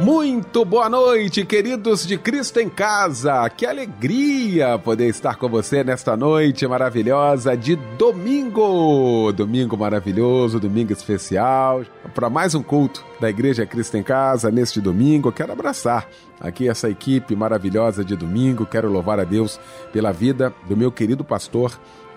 Muito 0.00 0.64
boa 0.64 0.88
noite, 0.88 1.44
queridos 1.44 2.06
de 2.06 2.16
Cristo 2.16 2.60
em 2.60 2.68
Casa. 2.68 3.50
Que 3.50 3.66
alegria 3.66 4.78
poder 4.78 5.08
estar 5.08 5.34
com 5.34 5.48
você 5.48 5.82
nesta 5.82 6.16
noite 6.16 6.66
maravilhosa 6.68 7.56
de 7.56 7.74
domingo. 7.74 9.32
Domingo 9.32 9.76
maravilhoso, 9.76 10.60
domingo 10.60 10.92
especial. 10.92 11.84
Para 12.14 12.30
mais 12.30 12.54
um 12.54 12.62
culto 12.62 13.04
da 13.20 13.28
Igreja 13.28 13.66
Cristo 13.66 13.96
em 13.96 14.02
Casa 14.04 14.52
neste 14.52 14.80
domingo, 14.80 15.32
quero 15.32 15.52
abraçar 15.52 16.08
aqui 16.40 16.68
essa 16.68 16.88
equipe 16.88 17.34
maravilhosa 17.34 18.04
de 18.04 18.14
domingo. 18.14 18.64
Quero 18.64 18.88
louvar 18.88 19.18
a 19.18 19.24
Deus 19.24 19.58
pela 19.92 20.12
vida 20.12 20.54
do 20.68 20.76
meu 20.76 20.92
querido 20.92 21.24
pastor 21.24 21.76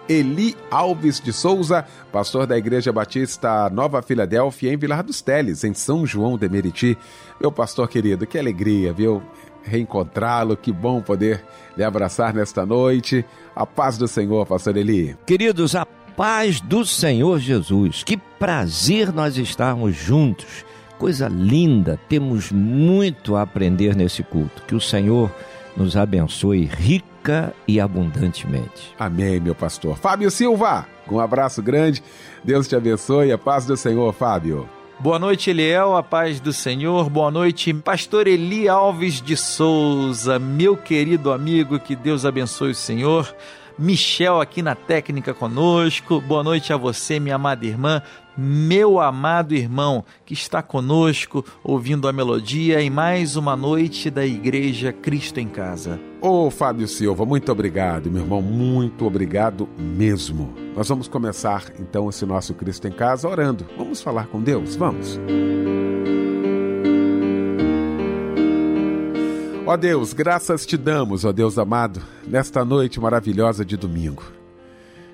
Eli 0.09 0.55
Alves 0.69 1.19
de 1.19 1.31
Souza, 1.31 1.85
pastor 2.11 2.45
da 2.45 2.57
Igreja 2.57 2.91
Batista 2.91 3.69
Nova 3.69 4.01
Filadélfia, 4.01 4.73
em 4.73 4.77
Vilar 4.77 5.03
dos 5.03 5.21
Teles, 5.21 5.63
em 5.63 5.73
São 5.73 6.05
João 6.05 6.37
de 6.37 6.49
Meriti. 6.49 6.97
Meu 7.39 7.51
pastor 7.51 7.87
querido, 7.87 8.25
que 8.25 8.37
alegria, 8.37 8.91
viu? 8.91 9.21
Reencontrá-lo, 9.63 10.57
que 10.57 10.71
bom 10.71 11.01
poder 11.01 11.43
lhe 11.77 11.83
abraçar 11.83 12.33
nesta 12.33 12.65
noite. 12.65 13.23
A 13.55 13.65
paz 13.65 13.97
do 13.97 14.07
Senhor, 14.07 14.45
pastor 14.45 14.75
Eli. 14.75 15.15
Queridos, 15.25 15.75
a 15.75 15.85
paz 15.85 16.59
do 16.59 16.85
Senhor 16.85 17.39
Jesus. 17.39 18.03
Que 18.03 18.17
prazer 18.17 19.13
nós 19.13 19.37
estarmos 19.37 19.95
juntos. 19.95 20.65
Coisa 20.97 21.27
linda, 21.27 21.99
temos 22.09 22.51
muito 22.51 23.35
a 23.35 23.43
aprender 23.43 23.95
nesse 23.95 24.23
culto. 24.23 24.63
Que 24.67 24.75
o 24.75 24.81
Senhor 24.81 25.31
nos 25.75 25.95
abençoe 25.95 26.65
rica 26.65 27.10
e 27.67 27.79
abundantemente. 27.79 28.93
Amém, 28.97 29.39
meu 29.39 29.55
pastor. 29.55 29.97
Fábio 29.97 30.31
Silva, 30.31 30.87
um 31.09 31.19
abraço 31.19 31.61
grande. 31.61 32.03
Deus 32.43 32.67
te 32.67 32.75
abençoe. 32.75 33.31
A 33.31 33.37
paz 33.37 33.65
do 33.65 33.75
Senhor, 33.77 34.13
Fábio. 34.13 34.67
Boa 34.99 35.17
noite, 35.17 35.49
Eliel, 35.49 35.95
a 35.95 36.03
paz 36.03 36.39
do 36.39 36.53
Senhor. 36.53 37.09
Boa 37.09 37.31
noite, 37.31 37.73
pastor 37.73 38.27
Eli 38.27 38.69
Alves 38.69 39.21
de 39.21 39.35
Souza, 39.35 40.37
meu 40.37 40.77
querido 40.77 41.31
amigo, 41.31 41.79
que 41.79 41.95
Deus 41.95 42.23
abençoe 42.25 42.71
o 42.71 42.75
Senhor. 42.75 43.35
Michel 43.79 44.39
aqui 44.39 44.61
na 44.61 44.75
técnica 44.75 45.33
conosco. 45.33 46.21
Boa 46.21 46.43
noite 46.43 46.71
a 46.71 46.77
você, 46.77 47.19
minha 47.19 47.35
amada 47.35 47.65
irmã 47.65 48.03
meu 48.37 48.99
amado 48.99 49.53
irmão 49.53 50.05
que 50.25 50.33
está 50.33 50.61
conosco 50.61 51.45
ouvindo 51.63 52.07
a 52.07 52.13
melodia 52.13 52.81
em 52.81 52.89
mais 52.89 53.35
uma 53.35 53.55
noite 53.55 54.09
da 54.09 54.25
Igreja 54.25 54.93
Cristo 54.93 55.39
em 55.39 55.47
Casa. 55.47 56.10
Ô 56.23 56.45
oh, 56.45 56.51
Fábio 56.51 56.87
Silva, 56.87 57.25
muito 57.25 57.51
obrigado, 57.51 58.11
meu 58.11 58.21
irmão, 58.21 58.43
muito 58.43 59.07
obrigado 59.07 59.67
mesmo. 59.75 60.53
Nós 60.75 60.87
vamos 60.87 61.07
começar 61.07 61.73
então 61.79 62.07
esse 62.09 62.27
nosso 62.27 62.53
Cristo 62.53 62.87
em 62.87 62.91
Casa 62.91 63.27
orando. 63.27 63.65
Vamos 63.75 64.03
falar 64.03 64.27
com 64.27 64.39
Deus? 64.39 64.75
Vamos. 64.75 65.19
Ó 69.65 69.73
oh 69.73 69.77
Deus, 69.77 70.13
graças 70.13 70.63
te 70.63 70.77
damos, 70.77 71.25
ó 71.25 71.29
oh 71.29 71.33
Deus 71.33 71.57
amado, 71.57 71.99
nesta 72.27 72.63
noite 72.63 72.99
maravilhosa 72.99 73.65
de 73.65 73.75
domingo. 73.75 74.21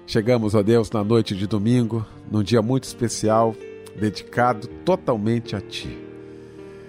Chegamos, 0.05 0.55
ó 0.55 0.61
Deus, 0.61 0.92
na 0.92 1.05
noite 1.05 1.37
de 1.37 1.48
domingo, 1.48 2.05
num 2.30 2.43
dia 2.43 2.61
muito 2.61 2.83
especial, 2.83 3.55
dedicado 3.98 4.67
totalmente 4.83 5.55
a 5.55 5.61
Ti. 5.61 5.98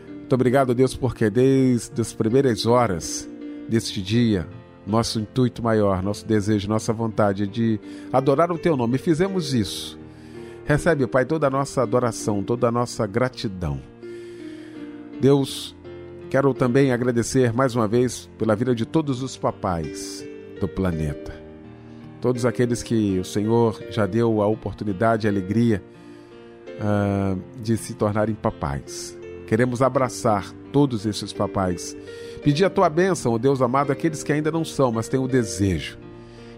Muito 0.09 0.34
obrigado, 0.34 0.75
Deus, 0.75 0.97
porque 0.97 1.31
desde 1.31 2.00
as 2.00 2.12
primeiras 2.12 2.66
horas 2.66 3.28
deste 3.69 4.01
dia, 4.03 4.49
nosso 4.87 5.21
intuito 5.21 5.62
maior, 5.62 6.03
nosso 6.03 6.27
desejo, 6.27 6.69
nossa 6.69 6.93
vontade 6.93 7.45
é 7.45 7.47
de 7.47 7.79
adorar 8.12 8.51
o 8.51 8.59
Teu 8.59 8.77
nome. 8.77 8.99
Fizemos 8.99 9.53
isso. 9.53 9.99
Recebe, 10.65 11.06
Pai, 11.06 11.25
toda 11.25 11.47
a 11.47 11.51
nossa 11.51 11.83
adoração, 11.83 12.43
toda 12.43 12.69
a 12.69 12.73
nossa 12.73 13.06
gratidão. 13.06 13.81
Deus, 15.21 15.75
quero 16.31 16.53
também 16.55 16.93
agradecer 16.93 17.53
mais 17.53 17.75
uma 17.75 17.89
vez 17.89 18.29
pela 18.39 18.56
vida 18.56 18.75
de 18.75 18.87
todos 18.87 19.23
os 19.23 19.37
papais 19.37 20.27
do 20.61 20.69
planeta 20.69 21.49
todos 22.21 22.45
aqueles 22.45 22.83
que 22.83 23.19
o 23.19 23.25
Senhor 23.25 23.83
já 23.91 24.06
deu 24.06 24.43
a 24.43 24.47
oportunidade 24.47 25.27
e 25.27 25.31
alegria 25.31 25.83
uh, 26.81 27.41
de 27.62 27.77
se 27.77 27.95
tornarem 27.95 28.35
papais. 28.35 29.17
Queremos 29.47 29.81
abraçar 29.81 30.53
todos 30.73 31.06
esses 31.06 31.33
papais. 31.33 31.97
Pedir 32.48 32.64
a 32.64 32.70
tua 32.70 32.88
bênção, 32.88 33.34
oh 33.34 33.38
Deus 33.38 33.60
amado, 33.60 33.92
aqueles 33.92 34.22
que 34.22 34.32
ainda 34.32 34.50
não 34.50 34.64
são, 34.64 34.91
mas 34.91 35.06
têm 35.06 35.20
o 35.20 35.28
desejo. 35.28 35.98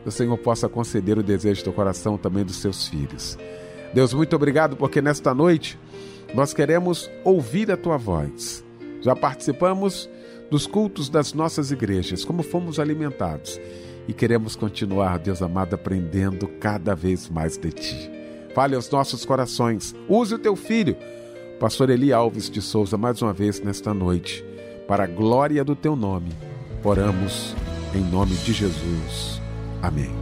Que 0.05 0.09
o 0.09 0.13
Senhor 0.13 0.39
possa 0.39 0.69
conceder 0.69 1.19
o 1.19 1.23
desejo 1.23 1.65
do 1.65 1.73
coração 1.73 2.17
também 2.17 2.45
dos 2.45 2.59
seus 2.59 2.87
filhos. 2.87 3.37
Deus, 3.93 4.15
muito 4.15 4.37
obrigado, 4.37 4.77
porque 4.77 5.03
nesta 5.03 5.35
noite 5.35 5.77
nós 6.33 6.55
queremos 6.55 7.11
ouvir 7.25 7.73
a 7.73 7.77
tua 7.77 7.97
voz. 7.97 8.65
Já 9.01 9.17
participamos 9.17 10.09
dos 10.49 10.65
cultos 10.65 11.09
das 11.09 11.33
nossas 11.33 11.73
igrejas, 11.73 12.25
como 12.25 12.45
fomos 12.45 12.79
alimentados 12.79 13.61
e 14.07 14.13
queremos 14.13 14.55
continuar, 14.55 15.19
Deus 15.19 15.43
amado, 15.43 15.75
aprendendo 15.75 16.47
cada 16.61 16.95
vez 16.95 17.29
mais 17.29 17.59
de 17.59 17.73
Ti. 17.73 18.11
Fale 18.55 18.77
aos 18.77 18.89
nossos 18.89 19.25
corações, 19.25 19.93
use 20.09 20.37
o 20.37 20.39
Teu 20.39 20.55
Filho, 20.55 20.97
Pastor 21.59 21.91
Eli 21.91 22.13
Alves 22.13 22.49
de 22.49 22.63
Souza, 22.63 22.97
mais 22.97 23.21
uma 23.21 23.33
vez 23.33 23.61
nesta 23.61 23.93
noite, 23.93 24.45
para 24.91 25.05
a 25.05 25.07
glória 25.07 25.63
do 25.63 25.77
Teu 25.77 25.95
nome. 25.95 26.33
Oramos 26.83 27.55
em 27.95 28.01
nome 28.01 28.35
de 28.35 28.53
Jesus. 28.53 29.41
Amém. 29.81 30.13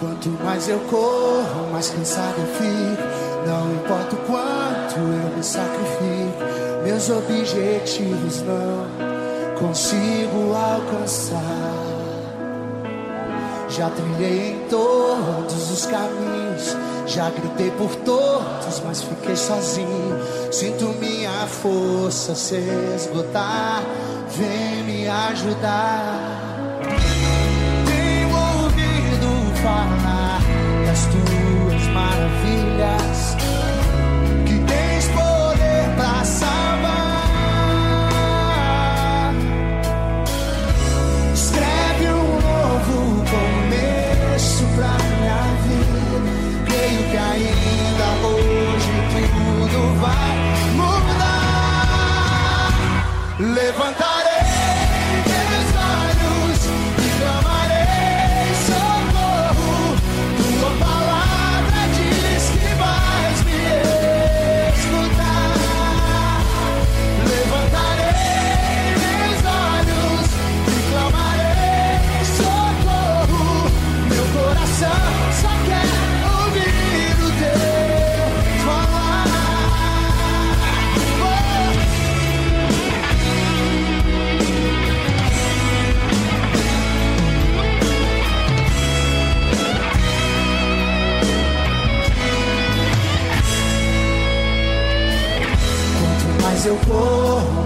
Quanto 0.00 0.30
mais 0.42 0.66
eu 0.66 0.78
corro, 0.88 1.70
mais 1.70 1.90
cansado 1.90 2.36
eu 2.38 2.46
fico. 2.46 3.02
Não 3.46 3.74
importa 3.74 4.16
o 4.16 4.18
quanto 4.20 4.96
eu 4.96 5.36
me 5.36 5.44
sacrifico, 5.44 6.38
meus 6.84 7.10
objetivos 7.10 8.40
não 8.40 9.58
consigo 9.58 10.54
alcançar. 10.54 11.74
Já 13.68 13.90
trilhei 13.90 14.52
em 14.52 14.68
todos 14.70 15.70
os 15.70 15.84
caminhos, 15.84 16.74
já 17.08 17.30
gritei 17.30 17.70
por 17.70 17.94
todos, 17.96 18.82
mas 18.84 19.02
fiquei 19.02 19.34
sozinho. 19.34 20.20
Sinto 20.52 20.86
minha 21.00 21.46
força 21.46 22.34
se 22.34 22.56
esgotar, 22.94 23.82
vem 24.36 24.84
me 24.84 25.08
ajudar. 25.08 26.80
Tenho 27.86 28.28
ouvido 28.28 29.62
falar 29.62 30.40
das 30.86 31.06
tuas 31.06 31.82
maravilhas 31.94 32.47
levanta 53.68 54.07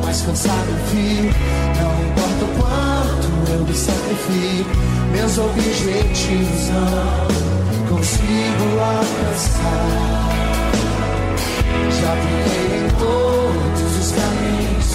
mais 0.04 0.22
cansado 0.22 0.72
fico. 0.90 1.34
Não 1.80 1.92
importa 2.06 2.44
o 2.44 2.48
quanto 2.56 3.52
eu 3.52 3.64
me 3.64 3.74
sacrifico, 3.74 4.70
meus 5.10 5.38
objetivos 5.38 6.68
não 6.68 7.96
consigo 7.96 8.78
alcançar. 8.78 10.28
Já 12.00 12.14
briguei 12.14 12.78
em 12.78 12.90
todos 12.98 13.90
os 13.98 14.12
caminhos, 14.12 14.88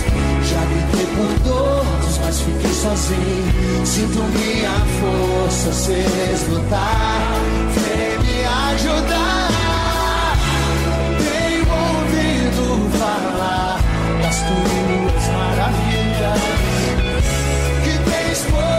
já 0.50 0.62
gritei 0.66 1.08
por 1.16 1.32
todos, 1.44 2.18
mas 2.24 2.40
fiquei 2.40 2.74
sozinho. 2.74 3.86
Sinto 3.86 4.24
minha 4.24 4.72
força 5.02 5.74
se 5.74 6.06
esgotar, 6.34 7.42
vem 7.74 8.20
me 8.20 8.46
ajudar. 8.46 9.27
Falar 14.28 14.32
das 14.32 14.44
tuas 14.44 15.28
maravilhas. 15.34 16.42
que 17.84 18.77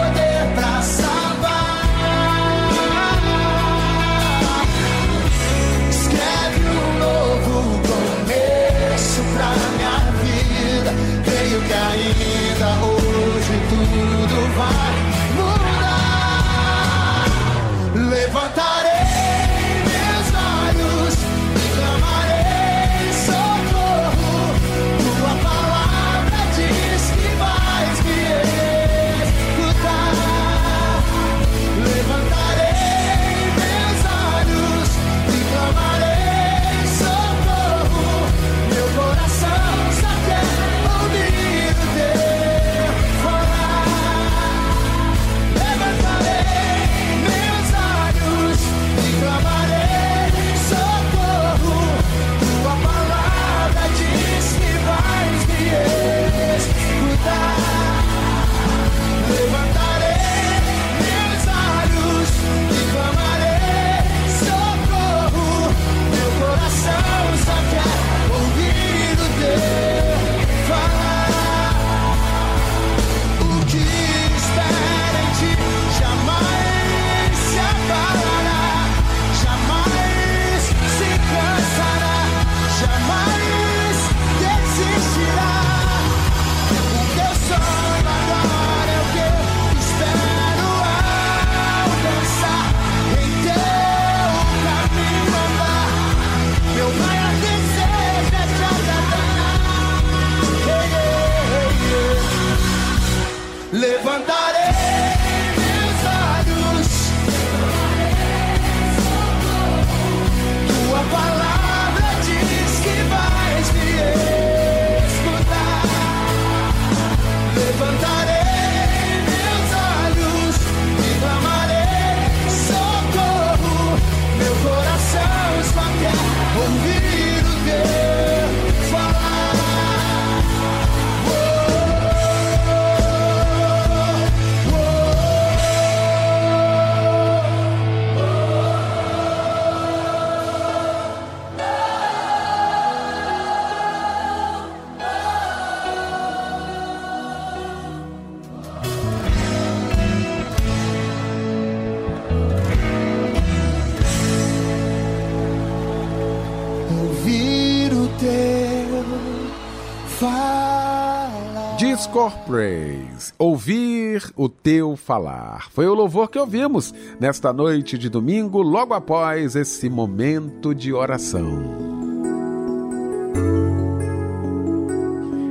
Praise, 162.44 163.32
ouvir 163.38 164.32
o 164.35 164.49
teu 164.49 164.97
falar. 164.97 165.70
Foi 165.70 165.87
o 165.87 165.94
louvor 165.94 166.29
que 166.29 166.38
ouvimos 166.38 166.93
nesta 167.20 167.53
noite 167.53 167.97
de 167.97 168.09
domingo, 168.09 168.61
logo 168.61 168.94
após 168.94 169.55
esse 169.55 169.88
momento 169.88 170.75
de 170.75 170.93
oração. 170.93 171.88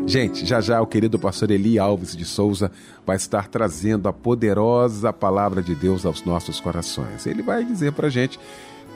Gente, 0.06 0.46
já 0.46 0.60
já 0.60 0.82
o 0.82 0.88
querido 0.88 1.18
pastor 1.18 1.52
Eli 1.52 1.80
Alves 1.80 2.16
de 2.16 2.26
Souza 2.26 2.72
vai 3.06 3.16
estar 3.16 3.48
trazendo 3.48 4.10
a 4.10 4.14
poderosa 4.14 5.14
palavra 5.14 5.62
de 5.62 5.76
Deus 5.76 6.06
aos 6.06 6.24
nossos 6.24 6.60
corações. 6.60 7.26
Ele 7.26 7.42
vai 7.42 7.64
dizer 7.64 7.94
para 7.94 8.10
gente 8.10 8.38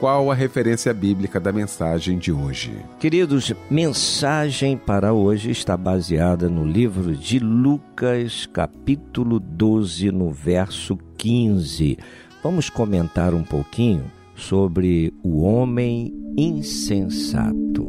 qual 0.02 0.32
a 0.32 0.34
referência 0.34 0.92
bíblica 0.92 1.38
da 1.38 1.52
mensagem 1.52 2.18
de 2.18 2.32
hoje. 2.32 2.72
Queridos, 2.98 3.54
mensagem 3.70 4.76
para 4.76 5.12
hoje 5.12 5.52
está 5.52 5.76
baseada 5.76 6.48
no 6.48 6.66
livro 6.66 7.14
de 7.14 7.38
Lucas, 7.38 8.44
capítulo 8.52 9.38
12, 9.38 10.10
no 10.10 10.32
verso 10.32 10.98
15. 11.16 11.96
Vamos 12.42 12.68
comentar 12.68 13.32
um 13.32 13.44
pouquinho 13.44 14.10
sobre 14.34 15.14
o 15.22 15.42
homem 15.42 16.12
insensato. 16.36 17.86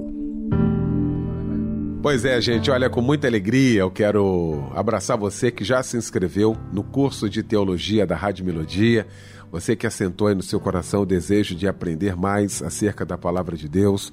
Pois 1.99 2.25
é, 2.25 2.39
gente, 2.39 2.69
olha, 2.69 2.91
com 2.91 3.01
muita 3.01 3.25
alegria 3.25 3.79
eu 3.79 3.89
quero 3.89 4.69
abraçar 4.75 5.17
você 5.17 5.49
que 5.49 5.63
já 5.63 5.81
se 5.81 5.97
inscreveu 5.97 6.55
no 6.71 6.83
curso 6.83 7.27
de 7.27 7.41
teologia 7.41 8.05
da 8.05 8.15
Rádio 8.15 8.45
Melodia. 8.45 9.07
Você 9.53 9.75
que 9.75 9.85
assentou 9.85 10.27
aí 10.27 10.33
no 10.33 10.41
seu 10.41 10.59
coração 10.59 11.03
o 11.03 11.05
desejo 11.05 11.53
de 11.53 11.67
aprender 11.67 12.15
mais 12.15 12.63
acerca 12.63 13.05
da 13.05 13.19
palavra 13.19 13.55
de 13.55 13.69
Deus, 13.69 14.11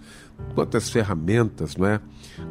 quantas 0.55 0.91
ferramentas, 0.91 1.77
não 1.77 1.87
é? 1.87 1.99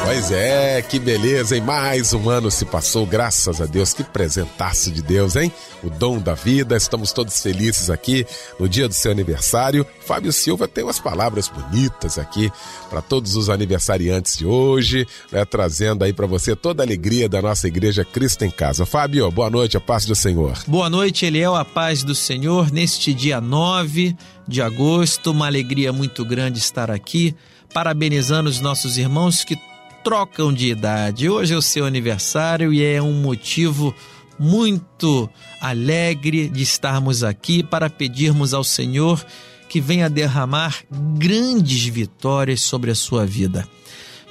Pois 0.09 0.31
é, 0.31 0.81
que 0.81 0.99
beleza, 0.99 1.55
hein? 1.55 1.61
Mais 1.63 2.15
um 2.15 2.31
ano 2.31 2.51
se 2.51 2.65
passou, 2.65 3.05
graças 3.05 3.61
a 3.61 3.67
Deus. 3.67 3.93
Que 3.93 4.03
presentaço 4.03 4.91
de 4.91 5.03
Deus, 5.03 5.37
hein? 5.37 5.53
O 5.85 5.91
dom 5.91 6.19
da 6.19 6.33
vida. 6.33 6.79
Estamos 6.79 7.13
todos 7.13 7.43
felizes 7.43 7.91
aqui 7.91 8.25
no 8.59 8.67
dia 8.67 8.89
do 8.89 8.95
seu 8.95 9.13
aniversário. 9.13 9.87
Fábio 10.01 10.33
Silva 10.33 10.67
tem 10.67 10.83
umas 10.83 10.99
palavras 10.99 11.49
bonitas 11.49 12.19
aqui 12.19 12.51
para 12.89 13.03
todos 13.03 13.37
os 13.37 13.51
aniversariantes 13.51 14.39
de 14.39 14.47
hoje, 14.47 15.07
né? 15.31 15.45
Trazendo 15.45 16.03
aí 16.05 16.13
para 16.15 16.27
você 16.27 16.57
toda 16.57 16.83
a 16.83 16.87
alegria 16.87 17.29
da 17.29 17.43
nossa 17.43 17.69
igreja 17.69 18.03
Cristo 18.03 18.47
em 18.47 18.51
Casa. 18.51 18.87
Fábio, 18.87 19.31
boa 19.31 19.51
noite, 19.51 19.77
a 19.77 19.81
paz 19.81 20.07
do 20.07 20.15
Senhor. 20.15 20.57
Boa 20.67 20.89
noite, 20.89 21.27
Eliel, 21.27 21.55
a 21.55 21.67
paz 21.67 22.03
do 22.03 22.15
Senhor. 22.15 22.73
Neste 22.73 23.13
dia 23.13 23.43
9 23.43 24.17
de 24.49 24.63
agosto, 24.63 25.33
uma 25.33 25.45
alegria 25.45 25.93
muito 25.93 26.25
grande 26.25 26.61
estar 26.61 26.91
aqui 26.91 27.37
parabenizando 27.75 28.49
os 28.49 28.61
nossos 28.61 28.97
irmãos 28.97 29.45
que 29.45 29.55
trocam 30.03 30.53
de 30.53 30.71
idade. 30.71 31.29
Hoje 31.29 31.55
é 31.55 31.57
o 31.57 31.63
seu 31.63 31.85
aniversário 31.85 32.73
e 32.73 32.85
é 32.85 33.01
um 33.03 33.21
motivo 33.21 33.95
muito 34.39 35.29
alegre 35.61 36.49
de 36.49 36.63
estarmos 36.63 37.25
aqui 37.25 37.63
para 37.63 37.91
pedirmos 37.91 38.55
ao 38.55 38.63
Senhor 38.63 39.25
que 39.69 39.81
venha 39.81 40.09
derramar 40.09 40.83
grandes 41.17 41.85
vitórias 41.85 42.61
sobre 42.63 42.91
a 42.91 42.95
sua 42.95 43.27
vida. 43.27 43.69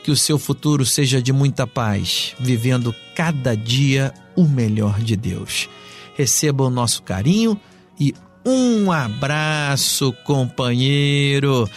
Que 0.03 0.09
o 0.09 0.15
seu 0.15 0.39
futuro 0.39 0.85
seja 0.85 1.21
de 1.21 1.33
muita 1.33 1.67
paz, 1.67 2.33
vivendo 2.39 2.95
cada 3.13 3.55
dia 3.55 4.13
o 4.35 4.45
melhor 4.45 4.99
de 4.99 5.15
Deus. 5.15 5.69
Receba 6.15 6.63
o 6.63 6.69
nosso 6.69 7.03
carinho 7.03 7.59
e 7.99 8.15
um 8.45 8.91
abraço, 8.91 10.13
companheiro. 10.23 11.69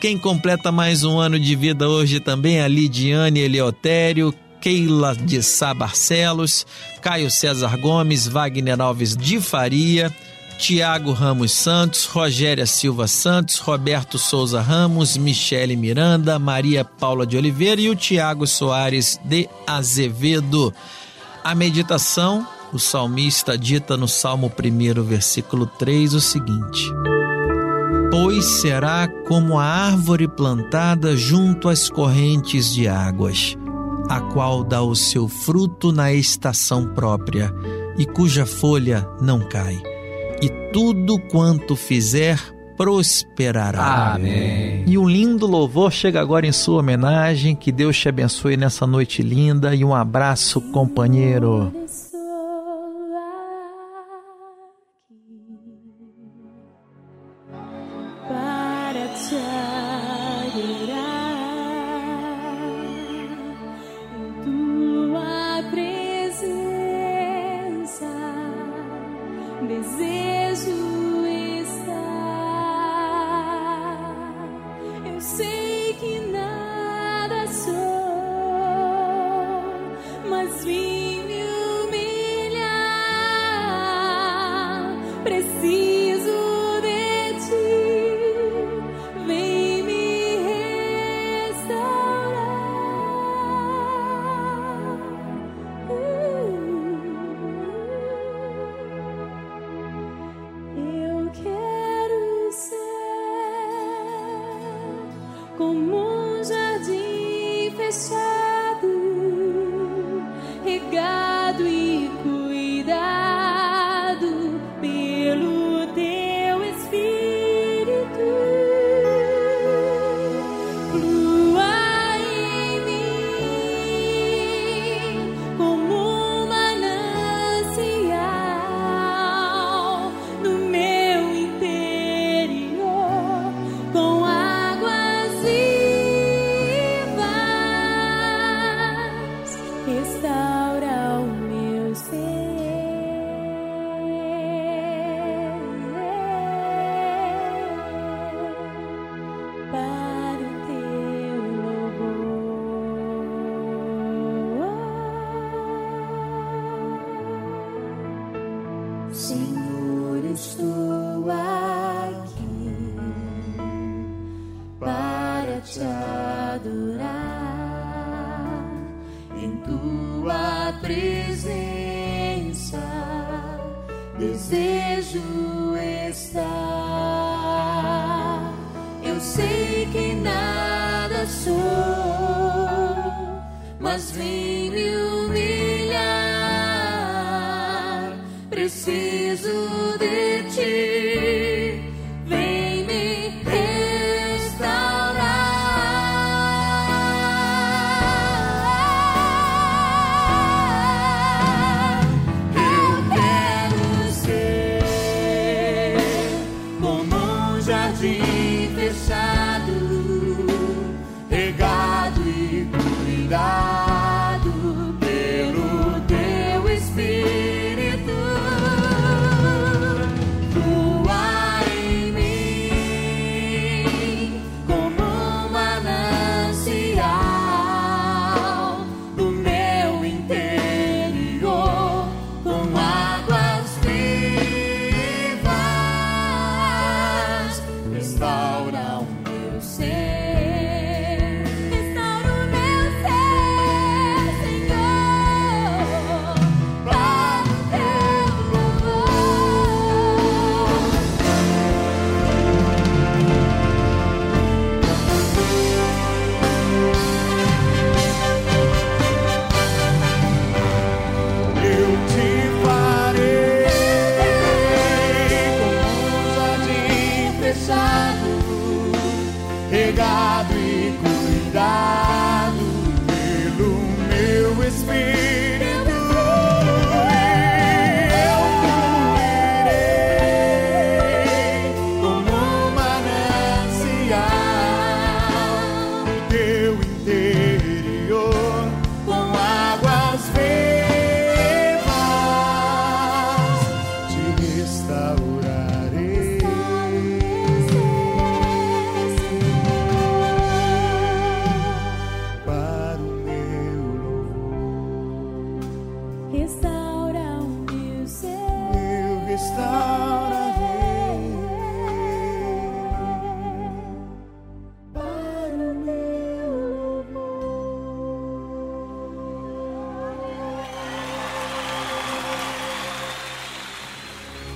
Quem 0.00 0.16
completa 0.16 0.70
mais 0.70 1.02
um 1.02 1.18
ano 1.18 1.40
de 1.40 1.56
vida 1.56 1.88
hoje 1.88 2.20
também 2.20 2.58
é 2.58 2.62
a 2.62 2.68
Lidiane 2.68 3.40
Eleutério, 3.40 4.32
Keila 4.60 5.16
de 5.16 5.42
Sá 5.42 5.74
Barcelos, 5.74 6.64
Caio 7.02 7.28
César 7.28 7.76
Gomes, 7.76 8.28
Wagner 8.28 8.80
Alves 8.80 9.16
de 9.16 9.40
Faria, 9.40 10.14
Tiago 10.56 11.10
Ramos 11.10 11.50
Santos, 11.50 12.04
Rogéria 12.04 12.64
Silva 12.64 13.08
Santos, 13.08 13.58
Roberto 13.58 14.18
Souza 14.18 14.60
Ramos, 14.60 15.16
Michele 15.16 15.74
Miranda, 15.74 16.38
Maria 16.38 16.84
Paula 16.84 17.26
de 17.26 17.36
Oliveira 17.36 17.80
e 17.80 17.90
o 17.90 17.96
Tiago 17.96 18.46
Soares 18.46 19.20
de 19.24 19.48
Azevedo. 19.66 20.72
A 21.42 21.56
meditação, 21.56 22.46
o 22.72 22.78
salmista 22.78 23.58
dita 23.58 23.96
no 23.96 24.06
Salmo 24.06 24.46
1, 24.46 25.02
versículo 25.02 25.66
3, 25.66 26.14
o 26.14 26.20
seguinte 26.20 26.97
pois 28.10 28.44
será 28.44 29.08
como 29.26 29.58
a 29.58 29.64
árvore 29.64 30.28
plantada 30.28 31.16
junto 31.16 31.68
às 31.68 31.90
correntes 31.90 32.72
de 32.72 32.88
águas, 32.88 33.56
a 34.08 34.20
qual 34.20 34.64
dá 34.64 34.82
o 34.82 34.94
seu 34.94 35.28
fruto 35.28 35.92
na 35.92 36.12
estação 36.12 36.86
própria 36.94 37.52
e 37.96 38.06
cuja 38.06 38.46
folha 38.46 39.06
não 39.20 39.40
cai, 39.40 39.80
e 40.40 40.48
tudo 40.72 41.18
quanto 41.30 41.76
fizer 41.76 42.38
prosperará. 42.78 44.14
Amém. 44.14 44.84
E 44.86 44.96
um 44.96 45.08
lindo 45.08 45.46
louvor 45.46 45.90
chega 45.90 46.20
agora 46.20 46.46
em 46.46 46.52
sua 46.52 46.78
homenagem. 46.78 47.56
Que 47.56 47.72
Deus 47.72 47.98
te 47.98 48.08
abençoe 48.08 48.56
nessa 48.56 48.86
noite 48.86 49.20
linda 49.20 49.74
e 49.74 49.84
um 49.84 49.92
abraço, 49.92 50.60
companheiro. 50.70 51.72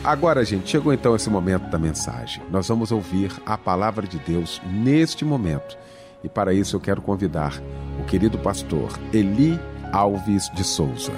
Agora, 0.05 0.45
gente, 0.45 0.69
chegou 0.69 0.93
então 0.93 1.15
esse 1.15 1.31
momento 1.31 1.71
da 1.71 1.79
mensagem. 1.79 2.43
Nós 2.51 2.67
vamos 2.67 2.91
ouvir 2.91 3.31
a 3.47 3.57
palavra 3.57 4.05
de 4.05 4.19
Deus 4.19 4.61
neste 4.67 5.25
momento. 5.25 5.79
E 6.25 6.29
para 6.29 6.53
isso 6.53 6.75
eu 6.75 6.81
quero 6.81 7.01
convidar 7.01 7.63
o 8.01 8.05
querido 8.05 8.37
pastor 8.37 8.91
Eli 9.13 9.61
Alves 9.93 10.51
de 10.55 10.65
Souza. 10.65 11.13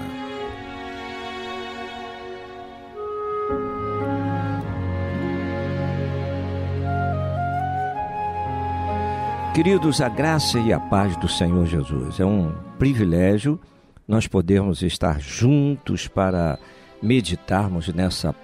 Queridos, 9.55 10.03
a 10.03 10.11
graça 10.11 10.59
e 10.59 10.75
a 10.75 10.81
paz 10.81 11.17
do 11.17 11.29
Senhor 11.29 11.65
Jesus. 11.65 12.21
É 12.21 12.27
um 12.27 12.53
privilégio 12.79 13.59
nós 14.07 14.27
podermos 14.27 14.83
estar 14.83 15.21
juntos 15.23 16.07
para 16.07 16.59
meditarmos 17.01 17.89
nessa 17.89 18.35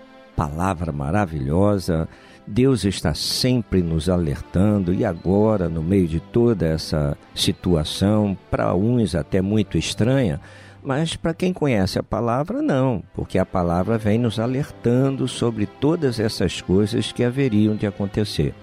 palavra 0.41 0.91
maravilhosa. 0.91 2.09
Deus 2.47 2.87
está 2.87 3.13
sempre 3.13 3.83
nos 3.83 4.09
alertando 4.09 4.95
e 4.95 5.05
agora, 5.05 5.69
no 5.69 5.83
meio 5.83 6.09
de 6.09 6.19
toda 6.19 6.67
essa 6.67 7.15
situação, 7.35 8.37
para 8.51 8.75
uns 8.75 9.15
até 9.15 9.43
muito 9.43 9.77
estranha, 9.77 10.41
mas 10.83 11.15
para 11.15 11.35
quem 11.35 11.53
conhece 11.53 11.99
a 11.99 12.03
palavra, 12.03 12.63
não, 12.63 13.03
porque 13.15 13.39
a 13.39 13.45
palavra 13.45 13.99
vem 13.99 14.19
nos 14.19 14.41
alertando 14.41 15.29
sobre 15.29 15.67
todas 15.67 16.19
essas 16.19 16.63
coisas 16.63 17.13
que 17.13 17.23
haveriam 17.23 17.77
de 17.77 17.87
acontecer. 17.87 18.55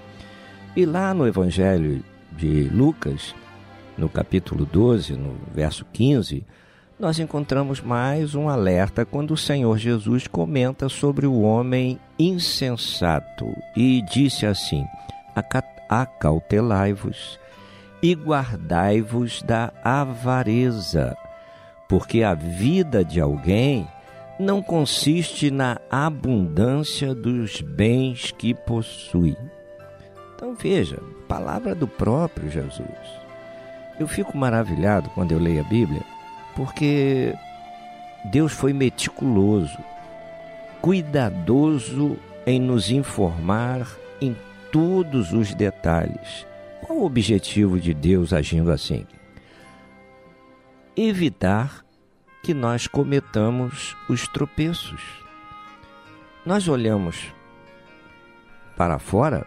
E 0.76 0.84
lá 0.84 1.14
no 1.14 1.28
Evangelho 1.28 2.04
de 2.36 2.64
Lucas, 2.70 3.36
no 3.96 4.10
capítulo 4.10 4.66
12, 4.66 5.14
no 5.14 5.36
verso 5.54 5.86
15, 5.94 6.44
nós 7.00 7.20
encontramos 7.20 7.80
mais 7.80 8.34
um 8.34 8.50
alerta 8.50 9.06
quando 9.06 9.32
o 9.32 9.38
Senhor 9.38 9.78
Jesus 9.78 10.26
comenta 10.26 10.90
sobre 10.90 11.28
o 11.28 11.42
homem 11.42 12.00
insensato 12.18 13.46
e 13.76 14.02
disse 14.02 14.46
assim: 14.48 14.84
Acautelai-vos 15.88 17.40
e 18.02 18.16
guardai-vos 18.16 19.44
da 19.44 19.72
avareza, 19.84 21.16
porque 21.88 22.24
a 22.24 22.34
vida 22.34 23.06
de 23.06 23.22
alguém 23.22 23.88
não 24.40 24.62
consiste 24.62 25.52
na 25.52 25.80
abundância 25.92 27.14
dos 27.14 27.62
bens 27.62 28.32
que 28.32 28.56
possui. 28.56 29.38
Então 30.36 30.56
veja, 30.56 31.00
palavra 31.28 31.76
do 31.76 31.88
próprio 31.88 32.50
Jesus. 32.50 32.88
Eu 34.00 34.08
fico 34.08 34.38
maravilhado 34.38 35.10
quando 35.12 35.32
eu 35.32 35.40
leio 35.40 35.62
a 35.62 35.64
Bíblia 35.64 36.04
porque 36.58 37.36
Deus 38.26 38.52
foi 38.52 38.74
meticuloso, 38.74 39.78
cuidadoso 40.82 42.18
em 42.48 42.60
nos 42.60 42.90
informar 42.90 43.88
em 44.20 44.36
todos 44.72 45.34
os 45.34 45.54
detalhes. 45.54 46.48
Qual 46.82 46.98
o 46.98 47.06
objetivo 47.06 47.80
de 47.80 47.94
Deus 47.94 48.34
agindo 48.34 48.72
assim? 48.72 49.06
Evitar 50.96 51.86
que 52.42 52.56
nós 52.56 52.88
cometamos 52.88 53.96
os 54.10 54.28
tropeços. 54.28 55.02
Nós 56.44 56.68
olhamos 56.68 57.32
para 58.76 58.98
fora 58.98 59.46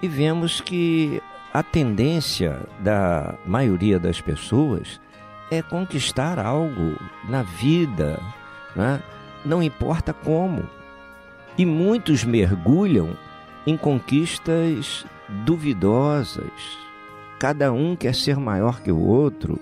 e 0.00 0.06
vemos 0.06 0.60
que 0.60 1.20
a 1.52 1.64
tendência 1.64 2.60
da 2.78 3.34
maioria 3.44 3.98
das 3.98 4.20
pessoas 4.20 5.00
é 5.50 5.60
conquistar 5.62 6.38
algo 6.38 6.96
na 7.28 7.42
vida, 7.42 8.20
né? 8.74 9.02
não 9.44 9.62
importa 9.62 10.12
como. 10.12 10.64
E 11.58 11.66
muitos 11.66 12.24
mergulham 12.24 13.16
em 13.66 13.76
conquistas 13.76 15.04
duvidosas. 15.44 16.50
Cada 17.38 17.72
um 17.72 17.96
quer 17.96 18.14
ser 18.14 18.36
maior 18.36 18.80
que 18.80 18.92
o 18.92 19.00
outro, 19.00 19.58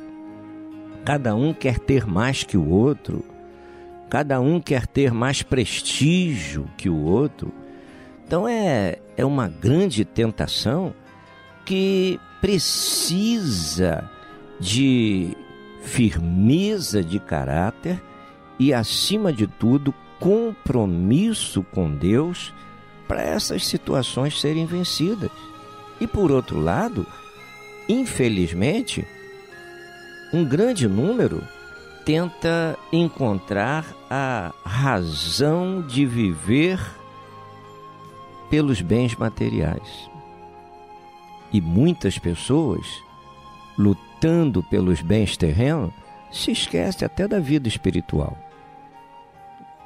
cada 1.05 1.35
um 1.35 1.55
quer 1.55 1.79
ter 1.79 2.07
mais 2.07 2.43
que 2.43 2.57
o 2.57 2.69
outro, 2.69 3.25
cada 4.11 4.41
um 4.41 4.61
quer 4.61 4.87
ter 4.87 5.13
mais 5.13 5.43
prestígio 5.43 6.69
que 6.77 6.89
o 6.89 6.97
outro. 6.97 7.53
Então 8.27 8.49
é, 8.49 8.99
é 9.17 9.25
uma 9.25 9.49
grande 9.49 10.05
tentação 10.05 10.93
que 11.65 12.21
precisa 12.41 14.09
de 14.61 15.37
firmeza 15.83 17.03
de 17.03 17.19
caráter 17.19 18.03
e, 18.59 18.73
acima 18.73 19.33
de 19.33 19.47
tudo, 19.47 19.95
compromisso 20.19 21.63
com 21.63 21.91
Deus 21.91 22.53
para 23.07 23.23
essas 23.23 23.67
situações 23.67 24.41
serem 24.41 24.67
vencidas. 24.67 25.31
E 26.01 26.07
por 26.07 26.31
outro 26.31 26.61
lado, 26.61 27.07
infelizmente, 27.89 29.07
um 30.33 30.45
grande 30.45 30.87
número 30.87 31.43
tenta 32.05 32.79
encontrar 32.93 33.85
a 34.11 34.53
razão 34.65 35.83
de 35.83 36.07
viver 36.07 36.81
pelos 38.51 38.81
bens 38.81 39.15
materiais. 39.15 40.09
E 41.53 41.61
muitas 41.61 42.19
pessoas 42.19 42.87
lutam 43.77 44.08
lutando 44.19 44.65
pelos 44.65 45.01
bens 45.01 45.37
terrenos, 45.37 45.93
se 46.31 46.51
esquece 46.51 47.05
até 47.05 47.29
da 47.29 47.39
vida 47.39 47.69
espiritual. 47.69 48.37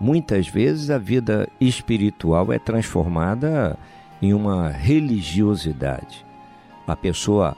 Muitas 0.00 0.48
vezes 0.48 0.90
a 0.90 0.98
vida 0.98 1.48
espiritual 1.60 2.50
é 2.52 2.58
transformada 2.58 3.78
em 4.20 4.32
uma 4.32 4.68
religiosidade. 4.68 6.24
A 6.86 6.96
pessoa 6.96 7.56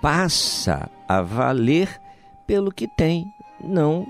passa 0.00 0.88
a 1.08 1.22
valer 1.22 2.00
pelo 2.46 2.70
que 2.70 2.86
tem, 2.86 3.32
não 3.62 4.06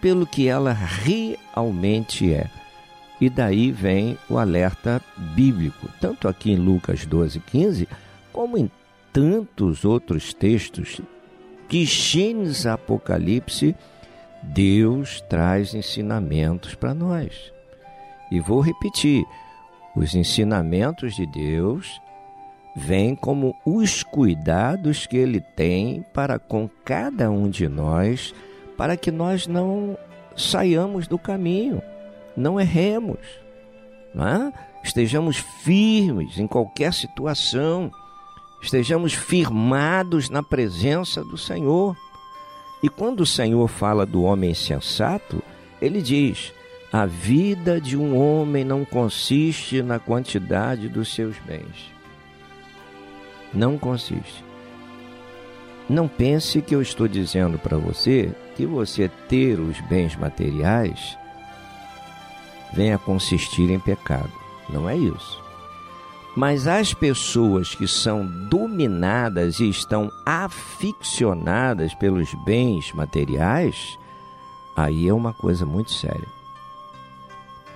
pelo 0.00 0.26
que 0.26 0.48
ela 0.48 0.72
realmente 0.72 2.32
é. 2.32 2.48
E 3.20 3.28
daí 3.28 3.70
vem 3.70 4.16
o 4.30 4.38
alerta 4.38 5.00
bíblico, 5.34 5.88
tanto 6.00 6.26
aqui 6.26 6.52
em 6.52 6.56
Lucas 6.56 7.04
12, 7.04 7.38
15, 7.40 7.86
como 8.32 8.56
em 8.56 8.70
tantos 9.12 9.84
outros 9.84 10.32
textos 10.32 11.00
que 11.70 11.86
Gênesis 11.86 12.66
Apocalipse, 12.66 13.76
Deus 14.42 15.20
traz 15.28 15.72
ensinamentos 15.72 16.74
para 16.74 16.92
nós. 16.92 17.52
E 18.28 18.40
vou 18.40 18.60
repetir: 18.60 19.24
os 19.94 20.14
ensinamentos 20.16 21.14
de 21.14 21.24
Deus 21.26 22.02
vêm 22.74 23.14
como 23.14 23.54
os 23.64 24.02
cuidados 24.02 25.06
que 25.06 25.16
Ele 25.16 25.40
tem 25.40 26.04
para 26.12 26.40
com 26.40 26.68
cada 26.84 27.30
um 27.30 27.48
de 27.48 27.68
nós, 27.68 28.34
para 28.76 28.96
que 28.96 29.12
nós 29.12 29.46
não 29.46 29.96
saiamos 30.36 31.06
do 31.06 31.18
caminho, 31.18 31.80
não 32.36 32.60
erremos, 32.60 33.20
não 34.12 34.26
é? 34.26 34.52
estejamos 34.82 35.36
firmes 35.36 36.36
em 36.36 36.48
qualquer 36.48 36.92
situação 36.92 37.92
estejamos 38.60 39.14
firmados 39.14 40.28
na 40.28 40.42
presença 40.42 41.24
do 41.24 41.36
Senhor. 41.36 41.96
E 42.82 42.88
quando 42.88 43.20
o 43.20 43.26
Senhor 43.26 43.68
fala 43.68 44.06
do 44.06 44.22
homem 44.22 44.54
sensato, 44.54 45.42
ele 45.80 46.00
diz: 46.02 46.52
a 46.92 47.06
vida 47.06 47.80
de 47.80 47.96
um 47.96 48.18
homem 48.18 48.64
não 48.64 48.84
consiste 48.84 49.82
na 49.82 49.98
quantidade 49.98 50.88
dos 50.88 51.14
seus 51.14 51.36
bens. 51.38 51.92
Não 53.54 53.78
consiste. 53.78 54.44
Não 55.88 56.06
pense 56.06 56.62
que 56.62 56.74
eu 56.74 56.80
estou 56.80 57.08
dizendo 57.08 57.58
para 57.58 57.76
você 57.76 58.32
que 58.56 58.64
você 58.64 59.08
ter 59.28 59.58
os 59.58 59.80
bens 59.82 60.14
materiais 60.16 61.18
venha 62.72 62.98
consistir 62.98 63.70
em 63.70 63.80
pecado. 63.80 64.30
Não 64.68 64.88
é 64.88 64.96
isso. 64.96 65.39
Mas 66.36 66.66
as 66.66 66.94
pessoas 66.94 67.74
que 67.74 67.88
são 67.88 68.24
dominadas 68.48 69.58
e 69.58 69.68
estão 69.68 70.10
aficionadas 70.24 71.92
pelos 71.94 72.32
bens 72.44 72.92
materiais, 72.92 73.98
aí 74.76 75.08
é 75.08 75.12
uma 75.12 75.32
coisa 75.32 75.66
muito 75.66 75.92
séria. 75.92 76.28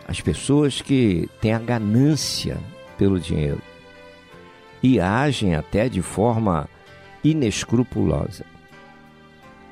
As 0.06 0.20
pessoas 0.20 0.80
que 0.80 1.28
têm 1.40 1.52
a 1.52 1.58
ganância 1.58 2.58
pelo 2.96 3.18
dinheiro 3.18 3.60
e 4.82 5.00
agem 5.00 5.54
até 5.54 5.88
de 5.88 6.02
forma 6.02 6.68
inescrupulosa. 7.24 8.44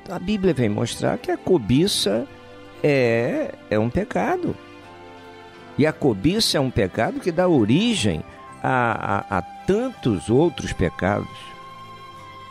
A 0.09 0.19
Bíblia 0.19 0.53
vem 0.53 0.67
mostrar 0.67 1.17
que 1.17 1.31
a 1.31 1.37
cobiça 1.37 2.27
é, 2.83 3.53
é 3.69 3.79
um 3.79 3.89
pecado. 3.89 4.55
E 5.77 5.87
a 5.87 5.93
cobiça 5.93 6.57
é 6.57 6.61
um 6.61 6.69
pecado 6.69 7.19
que 7.19 7.31
dá 7.31 7.47
origem 7.47 8.23
a, 8.63 9.17
a, 9.17 9.37
a 9.39 9.41
tantos 9.41 10.29
outros 10.29 10.71
pecados. 10.71 11.29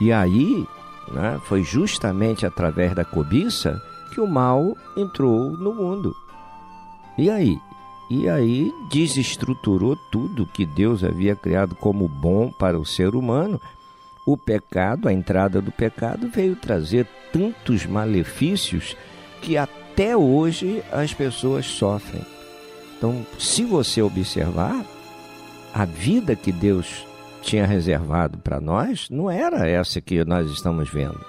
E 0.01 0.12
aí, 0.12 0.66
né, 1.11 1.40
foi 1.44 1.62
justamente 1.64 2.44
através 2.44 2.94
da 2.94 3.05
cobiça 3.05 3.81
que 4.12 4.20
o 4.20 4.27
mal 4.27 4.77
entrou 4.96 5.51
no 5.51 5.75
mundo. 5.75 6.14
E 7.16 7.31
aí? 7.31 7.59
e 8.14 8.29
aí 8.29 8.70
desestruturou 8.90 9.96
tudo 9.96 10.44
que 10.44 10.66
Deus 10.66 11.03
havia 11.03 11.35
criado 11.35 11.75
como 11.75 12.07
bom 12.07 12.51
para 12.51 12.79
o 12.79 12.85
ser 12.85 13.14
humano. 13.14 13.59
O 14.27 14.37
pecado, 14.37 15.09
a 15.09 15.12
entrada 15.14 15.62
do 15.62 15.72
pecado, 15.72 16.29
veio 16.29 16.55
trazer 16.55 17.07
tantos 17.33 17.87
malefícios 17.87 18.94
que 19.40 19.57
até 19.57 20.14
hoje 20.14 20.83
as 20.92 21.14
pessoas 21.14 21.64
sofrem. 21.64 22.22
Então, 22.98 23.27
se 23.38 23.64
você 23.64 24.03
observar, 24.03 24.85
a 25.74 25.85
vida 25.85 26.37
que 26.37 26.52
Deus 26.52 27.06
tinha 27.42 27.66
reservado 27.66 28.38
para 28.38 28.61
nós 28.61 29.08
não 29.11 29.30
era 29.30 29.68
essa 29.68 30.00
que 30.00 30.24
nós 30.24 30.50
estamos 30.50 30.88
vendo. 30.88 31.24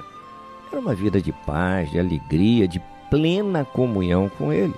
Era 0.72 0.80
uma 0.80 0.94
vida 0.94 1.22
de 1.22 1.32
paz, 1.32 1.92
de 1.92 2.00
alegria, 2.00 2.68
de 2.68 2.82
plena 3.10 3.64
comunhão 3.64 4.30
com 4.38 4.52
Ele. 4.52 4.74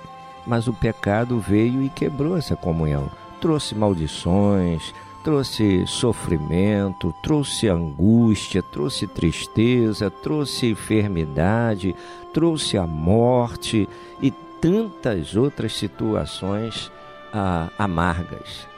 Mas 0.46 0.68
o 0.68 0.72
pecado 0.72 1.40
veio 1.40 1.82
e 1.82 1.88
quebrou 1.88 2.36
essa 2.36 2.54
comunhão. 2.54 3.10
Trouxe 3.40 3.74
maldições, 3.74 4.94
trouxe 5.24 5.84
sofrimento, 5.86 7.12
trouxe 7.22 7.68
angústia, 7.68 8.62
trouxe 8.62 9.06
tristeza, 9.06 10.10
trouxe 10.10 10.70
enfermidade, 10.70 11.94
trouxe 12.32 12.78
a 12.78 12.86
morte 12.86 13.88
e 14.22 14.30
tantas 14.60 15.34
outras 15.34 15.74
situações 15.74 16.92
ah, 17.32 17.68
amargas. 17.78 18.68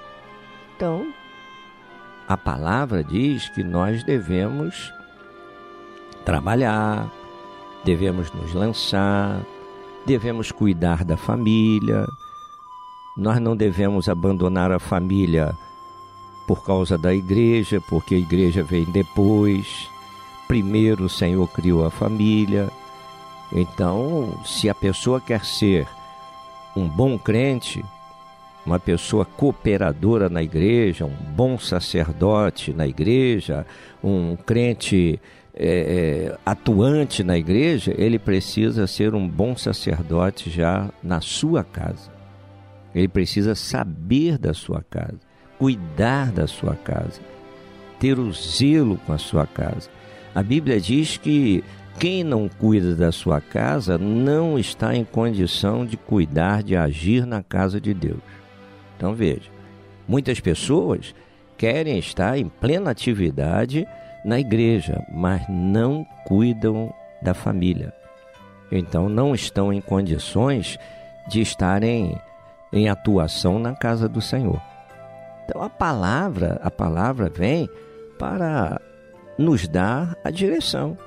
Então, 0.78 1.12
a 2.28 2.36
palavra 2.36 3.02
diz 3.02 3.48
que 3.48 3.64
nós 3.64 4.04
devemos 4.04 4.92
trabalhar, 6.24 7.10
devemos 7.84 8.30
nos 8.30 8.54
lançar, 8.54 9.44
devemos 10.06 10.52
cuidar 10.52 11.04
da 11.04 11.16
família, 11.16 12.06
nós 13.16 13.40
não 13.40 13.56
devemos 13.56 14.08
abandonar 14.08 14.70
a 14.70 14.78
família 14.78 15.52
por 16.46 16.64
causa 16.64 16.96
da 16.96 17.12
igreja, 17.12 17.80
porque 17.88 18.14
a 18.14 18.18
igreja 18.18 18.62
vem 18.62 18.84
depois. 18.84 19.90
Primeiro 20.46 21.06
o 21.06 21.10
Senhor 21.10 21.48
criou 21.48 21.84
a 21.84 21.90
família. 21.90 22.70
Então, 23.50 24.32
se 24.44 24.70
a 24.70 24.74
pessoa 24.76 25.20
quer 25.20 25.44
ser 25.44 25.88
um 26.76 26.86
bom 26.86 27.18
crente, 27.18 27.84
uma 28.68 28.78
pessoa 28.78 29.24
cooperadora 29.24 30.28
na 30.28 30.42
igreja, 30.42 31.06
um 31.06 31.16
bom 31.34 31.58
sacerdote 31.58 32.72
na 32.74 32.86
igreja, 32.86 33.66
um 34.04 34.36
crente 34.36 35.18
é, 35.54 35.66
é, 35.66 36.38
atuante 36.44 37.24
na 37.24 37.38
igreja, 37.38 37.94
ele 37.96 38.18
precisa 38.18 38.86
ser 38.86 39.14
um 39.14 39.26
bom 39.26 39.56
sacerdote 39.56 40.50
já 40.50 40.90
na 41.02 41.20
sua 41.22 41.64
casa. 41.64 42.10
Ele 42.94 43.08
precisa 43.08 43.54
saber 43.54 44.36
da 44.36 44.52
sua 44.52 44.84
casa, 44.88 45.18
cuidar 45.58 46.30
da 46.30 46.46
sua 46.46 46.74
casa, 46.74 47.20
ter 47.98 48.18
o 48.18 48.30
zelo 48.32 48.98
com 49.06 49.14
a 49.14 49.18
sua 49.18 49.46
casa. 49.46 49.88
A 50.34 50.42
Bíblia 50.42 50.78
diz 50.78 51.16
que 51.16 51.64
quem 51.98 52.22
não 52.22 52.48
cuida 52.48 52.94
da 52.94 53.10
sua 53.10 53.40
casa 53.40 53.96
não 53.96 54.58
está 54.58 54.94
em 54.94 55.04
condição 55.04 55.86
de 55.86 55.96
cuidar, 55.96 56.62
de 56.62 56.76
agir 56.76 57.26
na 57.26 57.42
casa 57.42 57.80
de 57.80 57.94
Deus. 57.94 58.20
Então 58.98 59.14
veja, 59.14 59.48
muitas 60.08 60.40
pessoas 60.40 61.14
querem 61.56 61.96
estar 61.98 62.36
em 62.36 62.48
plena 62.48 62.90
atividade 62.90 63.86
na 64.24 64.40
igreja, 64.40 65.06
mas 65.08 65.48
não 65.48 66.04
cuidam 66.26 66.92
da 67.22 67.32
família. 67.32 67.94
Então 68.72 69.08
não 69.08 69.36
estão 69.36 69.72
em 69.72 69.80
condições 69.80 70.76
de 71.28 71.40
estarem 71.40 72.20
em 72.72 72.88
atuação 72.88 73.60
na 73.60 73.72
casa 73.72 74.08
do 74.08 74.20
Senhor. 74.20 74.60
Então 75.44 75.62
a 75.62 75.70
palavra, 75.70 76.60
a 76.60 76.70
palavra 76.70 77.30
vem 77.30 77.70
para 78.18 78.80
nos 79.38 79.68
dar 79.68 80.16
a 80.24 80.30
direção. 80.30 80.98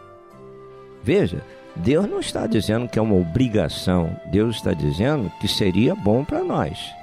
Veja, 1.03 1.43
Deus 1.75 2.09
não 2.09 2.21
está 2.21 2.47
dizendo 2.47 2.87
que 2.87 2.97
é 2.97 3.01
uma 3.01 3.15
obrigação, 3.15 4.15
Deus 4.31 4.55
está 4.55 4.73
dizendo 4.73 5.29
que 5.41 5.47
seria 5.47 5.93
bom 5.93 6.23
para 6.23 6.41
nós 6.41 7.00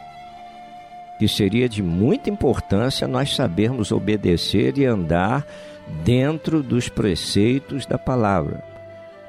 que 1.19 1.29
seria 1.29 1.69
de 1.69 1.83
muita 1.83 2.31
importância 2.31 3.09
nós 3.09 3.35
sabermos 3.35 3.91
obedecer 3.91 4.79
e 4.79 4.85
andar 4.85 5.47
dentro 6.05 6.63
dos 6.63 6.89
preceitos 6.89 7.87
da 7.87 7.99
palavra. 7.99 8.63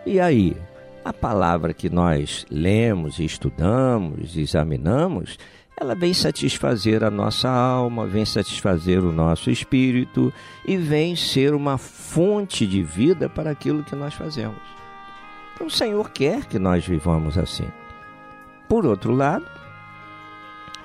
E 0.06 0.20
aí, 0.20 0.56
a 1.04 1.14
palavra 1.14 1.74
que 1.74 1.90
nós 1.90 2.46
lemos, 2.50 3.20
estudamos, 3.20 4.38
examinamos, 4.38 5.38
ela 5.80 5.96
vem 5.96 6.14
satisfazer 6.14 7.04
a 7.04 7.10
nossa 7.10 7.50
alma, 7.50 8.06
vem 8.06 8.26
satisfazer 8.26 9.00
o 9.00 9.14
nosso 9.14 9.50
espírito 9.50 10.32
e 10.68 10.76
vem 10.76 11.16
ser 11.16 11.54
uma 11.54 11.78
fonte 11.78 12.68
de 12.68 12.84
vida 12.84 13.30
para 13.30 13.52
aquilo 13.52 13.84
que 13.84 13.96
nós 13.96 14.14
fazemos. 14.14 14.60
Então, 15.54 15.68
o 15.68 15.72
Senhor 15.72 16.10
quer 16.12 16.46
que 16.46 16.60
nós 16.60 16.86
vivamos 16.86 17.38
assim. 17.38 17.68
Por 18.68 18.86
outro 18.86 19.14
lado, 19.14 19.46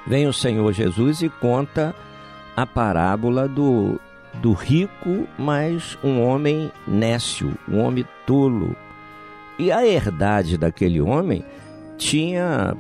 vem 0.07 0.27
o 0.27 0.33
Senhor 0.33 0.73
Jesus 0.73 1.23
e 1.23 1.29
conta 1.29 1.95
a 2.57 2.67
parábola 2.67 3.49
do, 3.49 4.01
do 4.35 4.53
rico, 4.53 5.27
mas 5.39 5.99
um 6.03 6.23
homem 6.23 6.71
nécio, 6.87 7.57
um 7.69 7.81
homem 7.81 8.07
tolo. 8.27 8.77
E 9.59 9.71
a 9.71 9.87
herdade 9.87 10.59
daquele 10.59 11.01
homem 11.01 11.45
tinha 11.97 12.77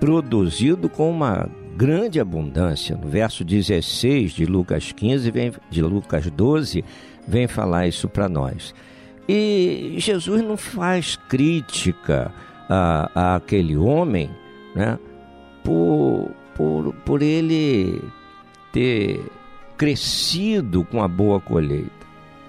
produzido 0.00 0.88
com 0.88 1.10
uma 1.10 1.48
grande 1.76 2.20
abundância. 2.20 2.96
No 2.96 3.08
verso 3.08 3.44
16 3.44 4.32
de 4.32 4.46
Lucas 4.46 4.92
15, 4.92 5.30
vem, 5.30 5.52
de 5.70 5.82
Lucas 5.82 6.30
12, 6.30 6.84
vem 7.26 7.46
falar 7.46 7.86
isso 7.86 8.08
para 8.08 8.28
nós. 8.28 8.74
E 9.28 9.94
Jesus 9.98 10.42
não 10.42 10.56
faz 10.56 11.16
crítica 11.28 12.32
a, 12.68 13.10
a 13.14 13.36
aquele 13.36 13.76
homem, 13.76 14.30
né? 14.74 14.98
Por, 15.62 16.30
por, 16.54 16.94
por 17.04 17.22
ele 17.22 18.02
ter 18.72 19.24
crescido 19.76 20.84
com 20.84 21.02
a 21.02 21.08
boa 21.08 21.40
colheita. 21.40 21.90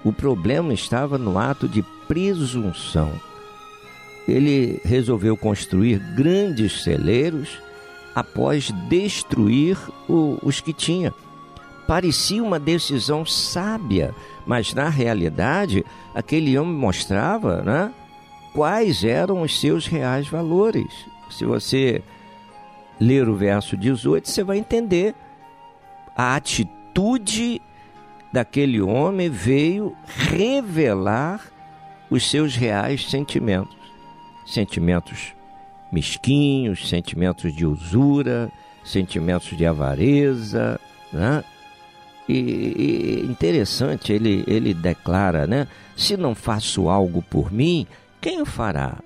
O 0.04 0.12
problema 0.12 0.72
estava 0.72 1.16
no 1.18 1.38
ato 1.38 1.68
de 1.68 1.82
presunção. 2.06 3.12
Ele 4.28 4.80
resolveu 4.84 5.36
construir 5.36 5.98
grandes 6.14 6.82
celeiros 6.82 7.58
após 8.14 8.70
destruir 8.88 9.76
o, 10.08 10.38
os 10.42 10.60
que 10.60 10.72
tinha. 10.72 11.12
Parecia 11.86 12.42
uma 12.42 12.58
decisão 12.58 13.26
sábia, 13.26 14.14
mas 14.46 14.72
na 14.72 14.88
realidade 14.88 15.84
aquele 16.14 16.56
homem 16.56 16.74
mostrava 16.74 17.62
né, 17.62 17.92
quais 18.54 19.04
eram 19.04 19.42
os 19.42 19.60
seus 19.60 19.86
reais 19.86 20.28
valores. 20.28 20.92
Se 21.30 21.44
você 21.44 22.02
ler 23.00 23.28
o 23.28 23.34
verso 23.34 23.76
18, 23.76 24.28
você 24.28 24.44
vai 24.44 24.58
entender. 24.58 25.14
A 26.16 26.36
atitude 26.36 27.60
daquele 28.32 28.80
homem 28.80 29.28
veio 29.28 29.96
revelar 30.06 31.40
os 32.10 32.28
seus 32.28 32.56
reais 32.56 33.08
sentimentos. 33.08 33.76
Sentimentos 34.46 35.34
mesquinhos, 35.90 36.88
sentimentos 36.88 37.54
de 37.54 37.64
usura, 37.64 38.50
sentimentos 38.84 39.56
de 39.56 39.64
avareza, 39.64 40.80
né? 41.12 41.42
E, 42.28 42.34
e 42.34 43.26
interessante, 43.30 44.12
ele, 44.12 44.44
ele 44.46 44.72
declara, 44.74 45.46
né? 45.46 45.68
Se 45.96 46.16
não 46.16 46.34
faço 46.34 46.88
algo 46.88 47.22
por 47.22 47.52
mim, 47.52 47.86
quem 48.20 48.40
o 48.40 48.46
fará? 48.46 48.98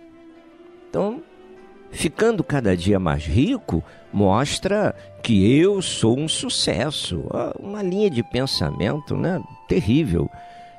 Então, 0.88 1.22
ficando 1.90 2.44
cada 2.44 2.76
dia 2.76 2.98
mais 2.98 3.24
rico, 3.24 3.82
mostra 4.12 4.94
que 5.22 5.58
eu 5.58 5.80
sou 5.82 6.18
um 6.18 6.28
sucesso. 6.28 7.24
Uma 7.58 7.82
linha 7.82 8.10
de 8.10 8.22
pensamento 8.22 9.16
né? 9.16 9.42
terrível. 9.68 10.30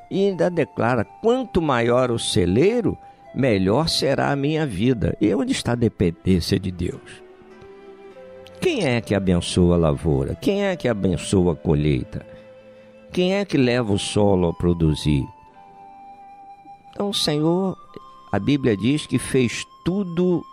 E 0.09 0.27
ainda 0.27 0.49
declara: 0.49 1.03
quanto 1.03 1.61
maior 1.61 2.11
o 2.11 2.19
celeiro, 2.19 2.97
melhor 3.33 3.87
será 3.87 4.31
a 4.31 4.35
minha 4.35 4.65
vida. 4.65 5.15
E 5.21 5.33
onde 5.33 5.51
está 5.51 5.73
a 5.73 5.75
dependência 5.75 6.59
de 6.59 6.71
Deus? 6.71 7.29
Quem 8.59 8.85
é 8.85 8.99
que 8.99 9.15
abençoa 9.15 9.75
a 9.75 9.79
lavoura? 9.79 10.35
Quem 10.35 10.65
é 10.65 10.75
que 10.75 10.87
abençoa 10.87 11.53
a 11.53 11.55
colheita? 11.55 12.25
Quem 13.11 13.35
é 13.35 13.45
que 13.45 13.57
leva 13.57 13.93
o 13.93 13.97
solo 13.97 14.49
a 14.49 14.53
produzir? 14.53 15.25
Então, 16.91 17.09
o 17.09 17.13
Senhor, 17.13 17.77
a 18.31 18.37
Bíblia 18.37 18.75
diz 18.75 19.05
que 19.07 19.17
fez 19.17 19.63
tudo 19.85 20.43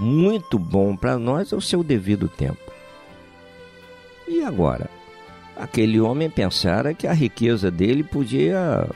muito 0.00 0.58
bom 0.58 0.96
para 0.96 1.18
nós 1.18 1.52
ao 1.52 1.60
seu 1.60 1.84
devido 1.84 2.26
tempo. 2.26 2.72
E 4.26 4.42
agora? 4.42 4.88
Aquele 5.56 6.00
homem 6.00 6.30
pensara 6.30 6.94
que 6.94 7.06
a 7.06 7.12
riqueza 7.12 7.70
dele 7.70 8.02
podia 8.02 8.88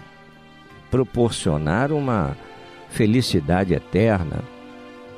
proporcionar 0.90 1.92
uma 1.92 2.34
felicidade 2.88 3.74
eterna. 3.74 4.42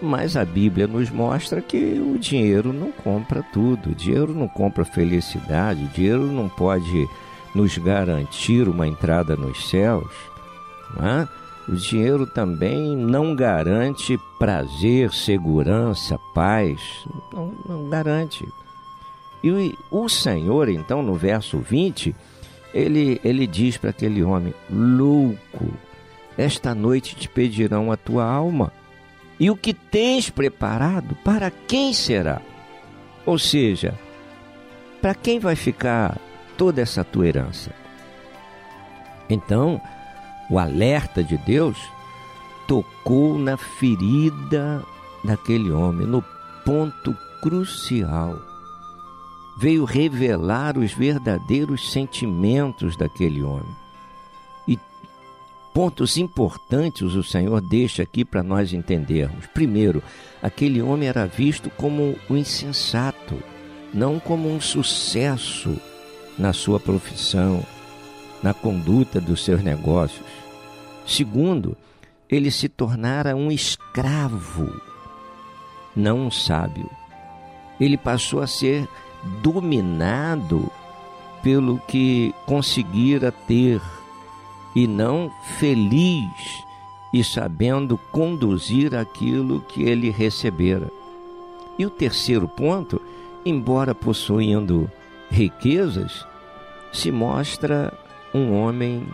Mas 0.03 0.37
a 0.37 0.45
Bíblia 0.45 0.89
nos 0.89 1.09
mostra 1.09 1.63
que 1.63 2.01
o 2.01 2.19
dinheiro 2.19 2.73
não 2.73 2.91
compra 2.91 3.43
tudo, 3.53 3.91
o 3.91 3.95
dinheiro 3.95 4.35
não 4.35 4.49
compra 4.49 4.85
felicidade, 4.85 5.85
o 5.85 5.89
dinheiro 5.89 6.27
não 6.27 6.49
pode 6.49 7.09
nos 7.55 7.79
garantir 7.79 8.69
uma 8.69 8.87
entrada 8.87 9.37
nos 9.37 9.71
céus. 9.71 10.11
Não 10.97 11.07
é? 11.07 11.29
O 11.69 11.75
dinheiro 11.75 12.27
também 12.27 12.97
não 12.97 13.35
garante 13.35 14.19
prazer, 14.39 15.13
segurança, 15.13 16.19
paz. 16.33 16.81
Não, 17.33 17.53
não 17.69 17.89
garante. 17.89 18.47
E 19.43 19.75
o 19.91 20.09
Senhor, 20.09 20.69
então, 20.69 21.03
no 21.03 21.15
verso 21.15 21.59
20, 21.59 22.15
ele, 22.73 23.21
ele 23.25 23.47
diz 23.47 23.77
para 23.77 23.91
aquele 23.91 24.23
homem: 24.23 24.55
Louco, 24.71 25.73
esta 26.39 26.75
noite 26.75 27.17
te 27.17 27.29
pedirão 27.29 27.91
a 27.91 27.97
tua 27.97 28.25
alma. 28.25 28.73
E 29.39 29.51
o 29.51 29.57
que 29.57 29.75
tens 29.75 30.31
preparado, 30.31 31.15
para 31.17 31.51
quem 31.51 31.93
será? 31.93 32.41
Ou 33.25 33.39
seja, 33.39 33.95
para 35.03 35.15
quem 35.15 35.39
vai 35.39 35.57
ficar 35.57 36.19
toda 36.57 36.81
essa 36.81 37.05
tua 37.05 37.27
herança? 37.27 37.71
Então, 39.29 39.81
o 40.51 40.59
alerta 40.59 41.23
de 41.23 41.37
Deus 41.39 41.79
tocou 42.67 43.39
na 43.39 43.57
ferida 43.57 44.83
daquele 45.23 45.71
homem, 45.71 46.07
no 46.07 46.23
ponto 46.65 47.17
crucial. 47.41 48.39
Veio 49.59 49.85
revelar 49.85 50.77
os 50.77 50.93
verdadeiros 50.93 51.91
sentimentos 51.91 52.97
daquele 52.97 53.43
homem 53.43 53.87
pontos 55.77 56.17
importantes 56.17 57.15
o 57.15 57.23
Senhor 57.23 57.61
deixa 57.61 58.03
aqui 58.03 58.25
para 58.25 58.43
nós 58.43 58.73
entendermos. 58.73 59.45
Primeiro, 59.53 60.03
aquele 60.43 60.81
homem 60.81 61.07
era 61.07 61.27
visto 61.27 61.69
como 61.69 62.17
um 62.31 62.35
insensato, 62.39 63.37
não 63.93 64.19
como 64.19 64.51
um 64.51 64.59
sucesso 64.59 65.79
na 66.39 66.55
sua 66.55 66.81
profissão, 66.81 67.63
na 68.47 68.55
conduta 68.55 69.21
dos 69.21 69.45
seus 69.45 69.61
negócios. 69.61 70.25
Segundo, 71.05 71.77
ele 72.31 72.49
se 72.49 72.69
tornara 72.69 73.35
um 73.35 73.51
escravo, 73.51 74.73
não 75.97 76.27
um 76.27 76.31
sábio. 76.31 76.89
Ele 77.81 77.97
passou 77.97 78.41
a 78.41 78.47
ser 78.47 78.89
dominado 79.43 80.71
pelo 81.43 81.81
que 81.89 82.33
conseguira 82.47 83.33
ter 83.33 83.83
e 84.77 84.87
não 84.87 85.29
feliz 85.59 86.63
e 87.13 87.25
sabendo 87.25 87.99
conduzir 88.13 88.95
aquilo 88.95 89.61
que 89.63 89.83
ele 89.83 90.09
recebera. 90.09 90.89
E 91.77 91.85
o 91.85 91.91
terceiro 91.91 92.47
ponto, 92.47 93.03
embora 93.45 93.93
possuindo 93.93 94.89
riquezas, 95.33 96.25
se 96.93 97.11
mostra 97.11 97.93
um 98.37 98.55
homem 98.55 99.07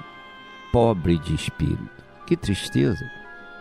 pobre 0.73 1.19
de 1.19 1.35
espírito. 1.35 2.03
Que 2.27 2.37
tristeza 2.37 3.05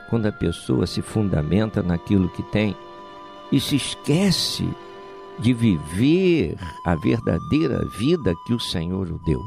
quando 0.10 0.26
a 0.26 0.32
pessoa 0.32 0.86
se 0.86 1.02
fundamenta 1.02 1.82
naquilo 1.82 2.30
que 2.30 2.44
tem 2.44 2.76
e 3.52 3.60
se 3.60 3.76
esquece 3.76 4.68
de 5.40 5.54
viver 5.54 6.58
a 6.86 6.96
verdadeira 6.96 7.86
vida 7.98 8.34
que 8.46 8.54
o 8.54 8.60
Senhor 8.60 9.08
o 9.08 9.20
deu. 9.26 9.42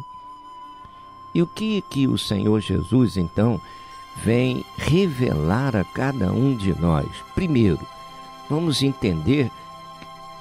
E 1.34 1.42
o 1.42 1.46
que 1.46 1.82
que 1.82 2.06
o 2.06 2.16
Senhor 2.16 2.60
Jesus 2.60 3.16
então 3.16 3.60
vem 4.22 4.64
revelar 4.76 5.74
a 5.74 5.84
cada 5.84 6.32
um 6.32 6.56
de 6.56 6.78
nós? 6.80 7.06
Primeiro, 7.34 7.80
vamos 8.48 8.82
entender 8.82 9.50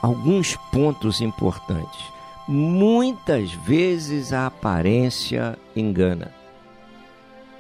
alguns 0.02 0.56
pontos 0.72 1.22
importantes. 1.22 2.12
Muitas 2.48 3.54
vezes 3.54 4.34
a 4.34 4.48
aparência 4.48 5.58
engana. 5.76 6.32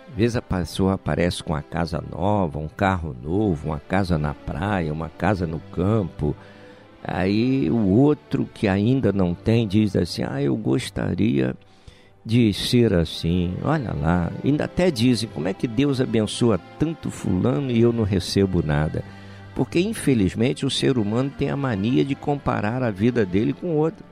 Às 0.09 0.15
vezes 0.15 0.35
a 0.35 0.41
pessoa 0.41 0.93
aparece 0.93 1.43
com 1.43 1.55
a 1.55 1.61
casa 1.61 2.03
nova, 2.11 2.59
um 2.59 2.67
carro 2.67 3.15
novo, 3.21 3.69
uma 3.69 3.79
casa 3.79 4.17
na 4.17 4.33
praia, 4.33 4.93
uma 4.93 5.09
casa 5.09 5.47
no 5.47 5.59
campo. 5.59 6.35
Aí 7.03 7.69
o 7.71 7.87
outro 7.89 8.47
que 8.53 8.67
ainda 8.67 9.11
não 9.11 9.33
tem 9.33 9.67
diz 9.67 9.95
assim: 9.95 10.23
Ah, 10.23 10.41
eu 10.41 10.55
gostaria 10.55 11.55
de 12.25 12.53
ser 12.53 12.93
assim. 12.93 13.55
Olha 13.63 13.93
lá, 13.93 14.31
ainda 14.43 14.65
até 14.65 14.89
dizem 14.89 15.27
como 15.33 15.47
é 15.47 15.53
que 15.53 15.67
Deus 15.67 15.99
abençoa 15.99 16.59
tanto 16.79 17.11
fulano 17.11 17.71
e 17.71 17.81
eu 17.81 17.91
não 17.91 18.03
recebo 18.03 18.63
nada. 18.63 19.03
Porque 19.55 19.79
infelizmente 19.79 20.65
o 20.65 20.69
ser 20.69 20.97
humano 20.97 21.31
tem 21.37 21.49
a 21.49 21.57
mania 21.57 22.03
de 22.03 22.15
comparar 22.15 22.81
a 22.81 22.89
vida 22.89 23.25
dele 23.25 23.53
com 23.53 23.75
outro. 23.75 24.05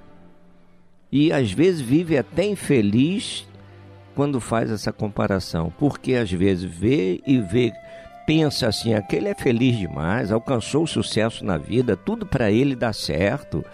E 1.11 1.31
às 1.31 1.51
vezes 1.51 1.81
vive 1.81 2.17
até 2.17 2.45
infeliz 2.45 3.47
quando 4.15 4.39
faz 4.39 4.69
essa 4.71 4.91
comparação, 4.91 5.71
porque 5.77 6.15
às 6.15 6.31
vezes 6.31 6.63
vê 6.63 7.21
e 7.25 7.39
vê 7.39 7.71
pensa 8.25 8.67
assim, 8.67 8.93
aquele 8.93 9.27
é 9.27 9.33
feliz 9.33 9.77
demais, 9.77 10.31
alcançou 10.31 10.83
o 10.83 10.87
sucesso 10.87 11.43
na 11.43 11.57
vida, 11.57 11.97
tudo 11.97 12.25
para 12.25 12.51
ele 12.51 12.75
dá 12.75 12.93
certo 12.93 13.65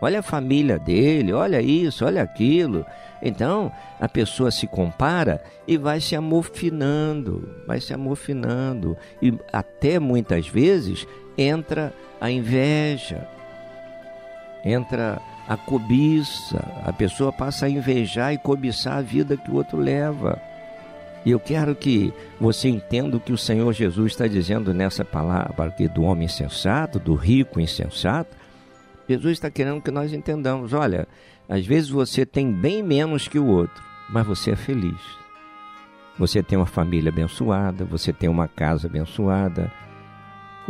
olha 0.00 0.20
a 0.20 0.22
família 0.22 0.78
dele, 0.78 1.32
olha 1.32 1.60
isso, 1.60 2.04
olha 2.04 2.22
aquilo. 2.22 2.84
Então 3.22 3.70
a 4.00 4.08
pessoa 4.08 4.50
se 4.50 4.66
compara 4.66 5.42
e 5.68 5.76
vai 5.76 6.00
se 6.00 6.16
amofinando, 6.16 7.56
vai 7.66 7.80
se 7.80 7.92
amofinando. 7.92 8.96
E 9.20 9.36
até 9.52 9.98
muitas 9.98 10.48
vezes 10.48 11.06
entra 11.36 11.92
a 12.20 12.30
inveja, 12.30 13.28
entra 14.64 15.20
a 15.48 15.56
cobiça. 15.56 16.62
A 16.84 16.92
pessoa 16.92 17.32
passa 17.32 17.66
a 17.66 17.70
invejar 17.70 18.32
e 18.32 18.38
cobiçar 18.38 18.98
a 18.98 19.02
vida 19.02 19.36
que 19.36 19.50
o 19.50 19.54
outro 19.54 19.78
leva. 19.78 20.40
E 21.24 21.30
eu 21.30 21.40
quero 21.40 21.74
que 21.74 22.12
você 22.40 22.68
entenda 22.68 23.16
o 23.16 23.20
que 23.20 23.32
o 23.32 23.38
Senhor 23.38 23.72
Jesus 23.72 24.12
está 24.12 24.26
dizendo 24.26 24.72
nessa 24.72 25.04
palavra 25.04 25.66
aqui 25.66 25.86
do 25.86 26.02
homem 26.02 26.24
insensato, 26.24 26.98
do 26.98 27.14
rico 27.14 27.60
insensato, 27.60 28.34
Jesus 29.10 29.32
está 29.32 29.50
querendo 29.50 29.82
que 29.82 29.90
nós 29.90 30.12
entendamos: 30.12 30.72
olha, 30.72 31.08
às 31.48 31.66
vezes 31.66 31.90
você 31.90 32.24
tem 32.24 32.52
bem 32.52 32.80
menos 32.80 33.26
que 33.26 33.40
o 33.40 33.46
outro, 33.46 33.82
mas 34.08 34.24
você 34.24 34.52
é 34.52 34.56
feliz. 34.56 35.00
Você 36.16 36.42
tem 36.44 36.56
uma 36.56 36.66
família 36.66 37.10
abençoada, 37.10 37.84
você 37.84 38.12
tem 38.12 38.28
uma 38.28 38.46
casa 38.46 38.86
abençoada. 38.86 39.72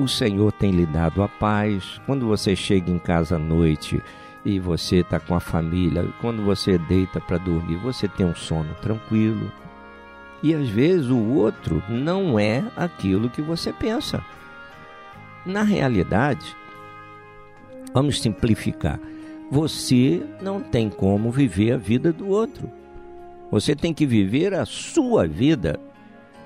O 0.00 0.08
Senhor 0.08 0.50
tem 0.52 0.70
lhe 0.70 0.86
dado 0.86 1.22
a 1.22 1.28
paz. 1.28 2.00
Quando 2.06 2.26
você 2.26 2.56
chega 2.56 2.90
em 2.90 2.98
casa 2.98 3.36
à 3.36 3.38
noite 3.38 4.02
e 4.44 4.58
você 4.58 4.96
está 4.96 5.20
com 5.20 5.34
a 5.34 5.40
família, 5.40 6.08
quando 6.20 6.42
você 6.42 6.78
deita 6.78 7.20
para 7.20 7.38
dormir, 7.38 7.76
você 7.76 8.08
tem 8.08 8.24
um 8.24 8.34
sono 8.34 8.74
tranquilo. 8.80 9.52
E 10.42 10.54
às 10.54 10.68
vezes 10.68 11.10
o 11.10 11.18
outro 11.18 11.82
não 11.88 12.38
é 12.38 12.64
aquilo 12.76 13.28
que 13.28 13.42
você 13.42 13.72
pensa. 13.72 14.24
Na 15.44 15.62
realidade, 15.62 16.56
Vamos 17.92 18.20
simplificar. 18.20 19.00
Você 19.50 20.22
não 20.40 20.60
tem 20.60 20.88
como 20.88 21.30
viver 21.30 21.72
a 21.72 21.76
vida 21.76 22.12
do 22.12 22.28
outro. 22.28 22.70
Você 23.50 23.74
tem 23.74 23.92
que 23.92 24.06
viver 24.06 24.54
a 24.54 24.64
sua 24.64 25.26
vida. 25.26 25.80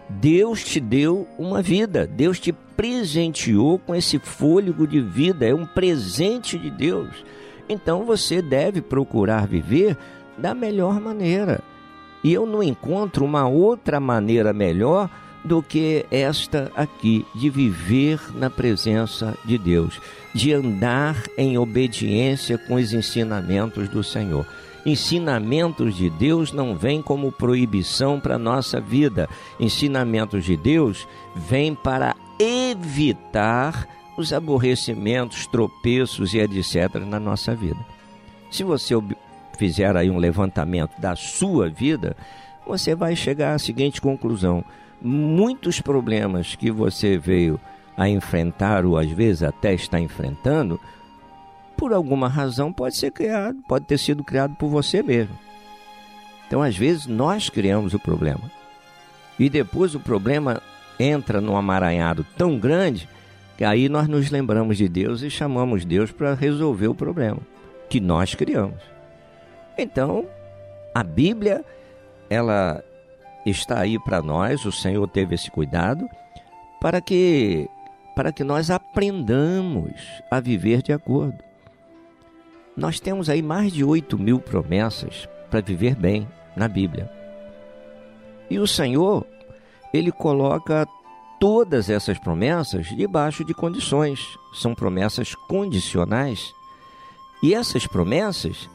Deus 0.09 0.63
te 0.63 0.81
deu 0.81 1.27
uma 1.39 1.63
vida, 1.63 2.07
Deus 2.07 2.39
te 2.39 2.53
presenteou 2.53 3.79
com 3.79 3.95
esse 3.95 4.19
fôlego 4.19 4.87
de 4.87 5.01
vida, 5.01 5.47
é 5.47 5.55
um 5.55 5.67
presente 5.67 6.59
de 6.59 6.71
Deus. 6.71 7.25
Então 7.69 8.05
você 8.05 8.43
deve 8.43 8.81
procurar 8.81 9.47
viver 9.47 9.97
da 10.37 10.55
melhor 10.55 11.01
maneira. 11.01 11.61
E 12.23 12.33
eu 12.33 12.47
não 12.47 12.63
encontro 12.63 13.25
uma 13.25 13.47
outra 13.47 14.01
maneira 14.01 14.53
melhor 14.53 15.11
do 15.45 15.63
que 15.63 16.07
esta 16.11 16.73
aqui, 16.75 17.25
de 17.35 17.51
viver 17.51 18.19
na 18.35 18.49
presença 18.49 19.37
de 19.45 19.59
Deus, 19.59 20.01
de 20.33 20.53
andar 20.55 21.23
em 21.37 21.59
obediência 21.59 22.57
com 22.57 22.75
os 22.75 22.95
ensinamentos 22.95 23.89
do 23.89 24.03
Senhor. 24.03 24.47
Ensinamentos 24.87 25.95
de 25.95 26.11
Deus 26.11 26.53
não 26.53 26.77
vêm 26.77 27.01
como 27.01 27.33
proibição 27.33 28.21
para 28.21 28.35
a 28.35 28.39
nossa 28.39 28.81
vida. 28.81 29.29
Ensinamentos 29.59 30.45
de 30.45 30.57
Deus 30.57 31.09
vêm 31.35 31.75
para 31.75 32.15
evitar 32.39 33.89
os 34.17 34.33
aborrecimentos, 34.33 35.47
tropeços 35.47 36.35
e 36.35 36.39
etc. 36.39 36.97
na 37.07 37.19
nossa 37.19 37.55
vida. 37.55 37.81
Se 38.51 38.63
você 38.63 38.95
fizer 39.59 39.97
aí 39.97 40.11
um 40.11 40.19
levantamento 40.19 41.01
da 41.01 41.17
sua 41.17 41.69
vida, 41.69 42.17
você 42.67 42.95
vai 42.95 43.17
chegar 43.17 43.55
à 43.55 43.59
seguinte 43.59 44.01
conclusão: 44.01 44.65
muitos 45.01 45.81
problemas 45.81 46.55
que 46.55 46.71
você 46.71 47.19
veio 47.19 47.59
a 47.97 48.09
enfrentar 48.09 48.85
ou 48.85 48.99
às 48.99 49.11
vezes 49.11 49.43
até 49.43 49.73
está 49.73 50.01
enfrentando, 50.01 50.81
por 51.77 51.93
alguma 51.93 52.29
razão 52.29 52.73
pode 52.73 52.97
ser 52.97 53.11
criado, 53.11 53.59
pode 53.69 53.87
ter 53.87 53.99
sido 53.99 54.25
criado 54.25 54.55
por 54.57 54.69
você 54.69 55.03
mesmo. 55.03 55.39
Então, 56.47 56.63
às 56.63 56.77
vezes, 56.77 57.07
nós 57.07 57.49
criamos 57.49 57.95
o 57.95 57.99
problema. 57.99 58.51
E 59.39 59.49
depois 59.51 59.95
o 59.95 60.01
problema 60.01 60.63
entra 60.99 61.41
num 61.41 61.57
amaranhado 61.57 62.25
tão 62.37 62.59
grande 62.59 63.09
Aí 63.63 63.89
nós 63.89 64.09
nos 64.09 64.31
lembramos 64.31 64.77
de 64.77 64.89
Deus 64.89 65.23
e 65.23 65.31
chamamos 65.31 65.85
Deus 65.85 66.11
para 66.11 66.35
resolver 66.35 66.89
o 66.89 66.95
problema 66.95 67.39
que 67.89 68.01
nós 68.01 68.35
criamos. 68.35 68.81
Então, 69.79 70.27
a 70.93 71.05
Bíblia, 71.05 71.65
ela 72.29 72.83
está 73.47 73.81
aí 73.81 73.99
para 74.03 74.21
nós, 74.21 74.65
o 74.65 74.73
Senhor 74.73 75.07
teve 75.07 75.35
esse 75.37 75.51
cuidado 75.51 76.09
para 76.81 77.01
que 77.01 77.69
para 78.17 78.33
que 78.33 78.45
nós 78.45 78.71
aprendamos 78.71 80.01
a 80.31 80.39
viver 80.39 80.83
de 80.83 80.93
acordo. 80.93 81.37
Nós 82.77 82.99
temos 82.99 83.29
aí 83.29 83.43
mais 83.43 83.73
de 83.73 83.85
8 83.85 84.19
mil 84.19 84.41
promessas 84.41 85.29
para 85.51 85.61
viver 85.61 85.95
bem 85.95 86.29
na 86.57 86.69
Bíblia. 86.69 87.11
E 88.51 88.59
o 88.59 88.67
Senhor, 88.67 89.27
ele 89.93 90.11
coloca 90.11 90.87
todas 91.41 91.89
essas 91.89 92.19
promessas 92.19 92.87
debaixo 92.89 93.45
de 93.45 93.55
condições. 93.55 94.21
São 94.55 94.75
promessas 94.75 95.35
condicionais. 95.35 96.53
E 97.43 97.55
essas 97.55 97.87
promessas 97.87 98.69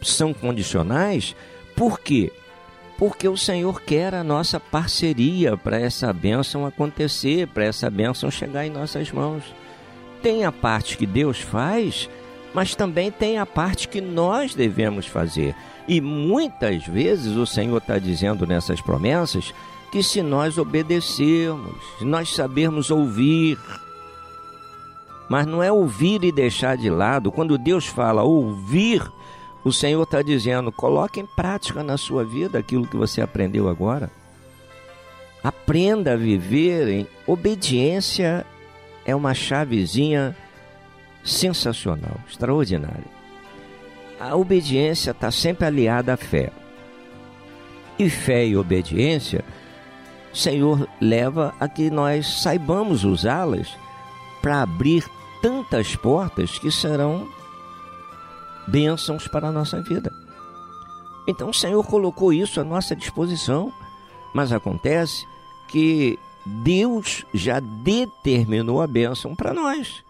são 0.00 0.32
condicionais 0.32 1.34
por 1.78 2.00
quê? 2.00 2.32
Porque 2.98 3.28
o 3.28 3.36
Senhor 3.36 3.80
quer 3.82 4.12
a 4.12 4.24
nossa 4.24 4.58
parceria 4.58 5.56
para 5.56 5.78
essa 5.78 6.12
bênção 6.12 6.66
acontecer, 6.66 7.46
para 7.46 7.64
essa 7.64 7.88
bênção 7.88 8.32
chegar 8.32 8.66
em 8.66 8.70
nossas 8.70 9.12
mãos. 9.12 9.44
Tem 10.20 10.44
a 10.44 10.50
parte 10.50 10.96
que 10.96 11.06
Deus 11.06 11.38
faz, 11.38 12.10
mas 12.54 12.74
também 12.74 13.10
tem 13.10 13.38
a 13.38 13.46
parte 13.46 13.88
que 13.88 14.00
nós 14.00 14.54
devemos 14.54 15.06
fazer. 15.06 15.54
E 15.86 16.00
muitas 16.00 16.86
vezes 16.86 17.36
o 17.36 17.46
Senhor 17.46 17.78
está 17.78 17.98
dizendo 17.98 18.46
nessas 18.46 18.80
promessas 18.80 19.54
que 19.90 20.02
se 20.02 20.22
nós 20.22 20.58
obedecermos, 20.58 21.74
se 21.98 22.04
nós 22.04 22.34
sabermos 22.34 22.90
ouvir, 22.90 23.58
mas 25.28 25.46
não 25.46 25.62
é 25.62 25.70
ouvir 25.70 26.24
e 26.24 26.32
deixar 26.32 26.76
de 26.76 26.90
lado. 26.90 27.30
Quando 27.30 27.58
Deus 27.58 27.86
fala 27.86 28.22
ouvir, 28.22 29.02
o 29.64 29.72
Senhor 29.72 30.02
está 30.02 30.22
dizendo: 30.22 30.72
coloque 30.72 31.20
em 31.20 31.26
prática 31.26 31.82
na 31.82 31.96
sua 31.96 32.24
vida 32.24 32.58
aquilo 32.58 32.86
que 32.86 32.96
você 32.96 33.20
aprendeu 33.20 33.68
agora. 33.68 34.10
Aprenda 35.42 36.14
a 36.14 36.16
viver 36.16 36.88
em 36.88 37.06
obediência, 37.26 38.44
é 39.04 39.14
uma 39.14 39.34
chavezinha 39.34 40.36
sensacional, 41.22 42.18
extraordinária 42.28 43.18
a 44.18 44.34
obediência 44.34 45.12
está 45.12 45.30
sempre 45.30 45.66
aliada 45.66 46.14
à 46.14 46.16
fé. 46.16 46.50
E 47.98 48.10
fé 48.10 48.46
e 48.46 48.56
obediência, 48.56 49.44
o 50.32 50.36
Senhor 50.36 50.88
leva 51.00 51.54
a 51.58 51.68
que 51.68 51.90
nós 51.90 52.42
saibamos 52.42 53.04
usá-las 53.04 53.76
para 54.42 54.62
abrir 54.62 55.04
tantas 55.42 55.96
portas 55.96 56.58
que 56.58 56.70
serão 56.70 57.28
bênçãos 58.66 59.26
para 59.28 59.48
a 59.48 59.52
nossa 59.52 59.80
vida. 59.82 60.12
Então 61.26 61.50
o 61.50 61.54
Senhor 61.54 61.84
colocou 61.86 62.32
isso 62.32 62.60
à 62.60 62.64
nossa 62.64 62.94
disposição, 62.94 63.72
mas 64.34 64.52
acontece 64.52 65.26
que 65.68 66.18
Deus 66.46 67.24
já 67.34 67.60
determinou 67.60 68.80
a 68.80 68.86
bênção 68.86 69.34
para 69.34 69.52
nós. 69.52 70.02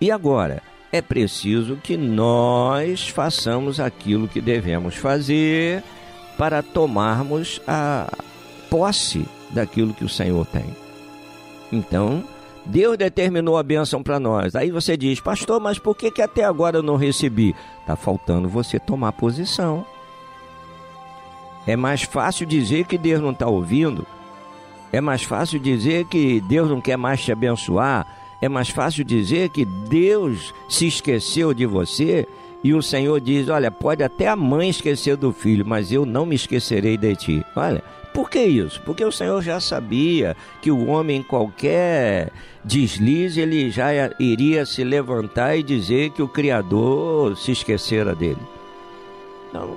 E 0.00 0.10
agora, 0.10 0.62
é 0.92 1.02
preciso 1.02 1.76
que 1.76 1.96
nós 1.96 3.08
façamos 3.08 3.80
aquilo 3.80 4.28
que 4.28 4.40
devemos 4.40 4.94
fazer 4.96 5.82
para 6.36 6.62
tomarmos 6.62 7.60
a 7.66 8.10
posse 8.70 9.26
daquilo 9.50 9.92
que 9.92 10.04
o 10.04 10.08
Senhor 10.08 10.46
tem. 10.46 10.64
Então, 11.72 12.24
Deus 12.64 12.96
determinou 12.96 13.56
a 13.56 13.62
bênção 13.62 14.02
para 14.02 14.20
nós. 14.20 14.54
Aí 14.54 14.70
você 14.70 14.96
diz, 14.96 15.20
pastor, 15.20 15.60
mas 15.60 15.78
por 15.78 15.96
que, 15.96 16.10
que 16.10 16.22
até 16.22 16.44
agora 16.44 16.78
eu 16.78 16.82
não 16.82 16.96
recebi? 16.96 17.54
Está 17.80 17.96
faltando 17.96 18.48
você 18.48 18.78
tomar 18.78 19.12
posição. 19.12 19.84
É 21.66 21.76
mais 21.76 22.02
fácil 22.02 22.46
dizer 22.46 22.86
que 22.86 22.96
Deus 22.96 23.20
não 23.20 23.32
está 23.32 23.46
ouvindo. 23.46 24.06
É 24.92 25.00
mais 25.00 25.22
fácil 25.22 25.58
dizer 25.58 26.06
que 26.06 26.40
Deus 26.42 26.70
não 26.70 26.80
quer 26.80 26.96
mais 26.96 27.22
te 27.22 27.32
abençoar 27.32 28.06
é 28.40 28.48
mais 28.48 28.68
fácil 28.68 29.04
dizer 29.04 29.48
que 29.48 29.64
Deus 29.64 30.54
se 30.68 30.86
esqueceu 30.86 31.52
de 31.52 31.66
você 31.66 32.26
e 32.62 32.74
o 32.74 32.82
Senhor 32.82 33.20
diz: 33.20 33.48
Olha, 33.48 33.70
pode 33.70 34.02
até 34.02 34.28
a 34.28 34.36
mãe 34.36 34.68
esquecer 34.68 35.16
do 35.16 35.32
filho, 35.32 35.64
mas 35.66 35.92
eu 35.92 36.04
não 36.04 36.26
me 36.26 36.34
esquecerei 36.34 36.96
de 36.96 37.14
ti. 37.16 37.44
Olha, 37.54 37.82
por 38.12 38.30
que 38.30 38.42
isso? 38.42 38.82
Porque 38.82 39.04
o 39.04 39.12
Senhor 39.12 39.40
já 39.42 39.60
sabia 39.60 40.36
que 40.60 40.70
o 40.70 40.86
homem, 40.86 41.18
em 41.18 41.22
qualquer 41.22 42.32
deslize, 42.64 43.40
ele 43.40 43.70
já 43.70 43.90
iria 44.18 44.66
se 44.66 44.82
levantar 44.82 45.56
e 45.56 45.62
dizer 45.62 46.10
que 46.10 46.22
o 46.22 46.28
Criador 46.28 47.36
se 47.36 47.52
esquecera 47.52 48.14
dele. 48.14 48.42
Então, 49.48 49.76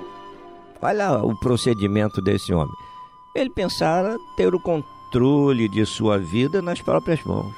olha 0.80 1.22
o 1.22 1.38
procedimento 1.38 2.20
desse 2.20 2.52
homem. 2.52 2.74
Ele 3.34 3.48
pensara 3.48 4.18
ter 4.36 4.54
o 4.54 4.60
controle 4.60 5.68
de 5.68 5.86
sua 5.86 6.18
vida 6.18 6.60
nas 6.60 6.82
próprias 6.82 7.22
mãos. 7.24 7.54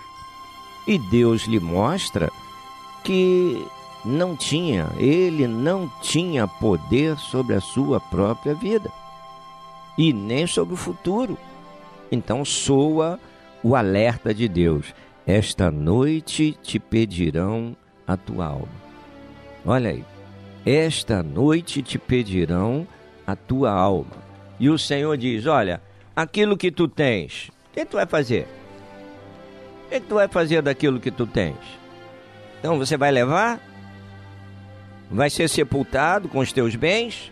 E 0.86 0.98
Deus 0.98 1.42
lhe 1.42 1.58
mostra 1.58 2.30
que 3.02 3.66
não 4.04 4.36
tinha, 4.36 4.88
ele 4.98 5.46
não 5.46 5.90
tinha 6.02 6.46
poder 6.46 7.16
sobre 7.18 7.54
a 7.54 7.60
sua 7.60 7.98
própria 7.98 8.54
vida 8.54 8.90
e 9.96 10.12
nem 10.12 10.46
sobre 10.46 10.74
o 10.74 10.78
futuro. 10.78 11.38
Então 12.10 12.44
soa 12.44 13.18
o 13.62 13.74
alerta 13.74 14.34
de 14.34 14.48
Deus: 14.48 14.94
esta 15.26 15.70
noite 15.70 16.56
te 16.62 16.78
pedirão 16.78 17.76
a 18.06 18.16
tua 18.16 18.46
alma. 18.46 18.84
Olha 19.64 19.90
aí, 19.90 20.04
esta 20.66 21.22
noite 21.22 21.82
te 21.82 21.98
pedirão 21.98 22.86
a 23.26 23.34
tua 23.34 23.72
alma. 23.72 24.22
E 24.60 24.68
o 24.68 24.78
Senhor 24.78 25.16
diz: 25.16 25.46
Olha, 25.46 25.80
aquilo 26.14 26.56
que 26.56 26.70
tu 26.70 26.86
tens, 26.86 27.50
o 27.70 27.74
que 27.74 27.84
tu 27.86 27.96
vai 27.96 28.06
fazer? 28.06 28.46
O 29.86 29.88
que, 29.90 30.00
tu 30.00 30.14
vai 30.14 30.28
fazer 30.28 30.62
daquilo 30.62 31.00
que 31.00 31.10
tu 31.10 31.26
tens? 31.26 31.56
Então 32.58 32.78
você 32.78 32.96
vai 32.96 33.10
levar? 33.10 33.60
Vai 35.10 35.30
ser 35.30 35.48
sepultado 35.48 36.28
com 36.28 36.38
os 36.38 36.52
teus 36.52 36.74
bens? 36.74 37.30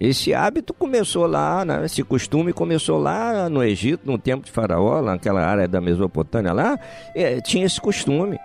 Esse 0.00 0.32
hábito 0.32 0.72
começou 0.72 1.26
lá, 1.26 1.64
né? 1.64 1.84
esse 1.84 2.04
costume 2.04 2.52
começou 2.52 2.98
lá 2.98 3.48
no 3.48 3.64
Egito, 3.64 4.08
no 4.08 4.16
tempo 4.16 4.44
de 4.44 4.50
Faraó, 4.50 5.02
naquela 5.02 5.44
área 5.44 5.66
da 5.66 5.80
Mesopotâmia 5.80 6.52
lá, 6.52 6.78
é, 7.14 7.40
tinha 7.40 7.66
esse 7.66 7.80
costume. 7.80 8.38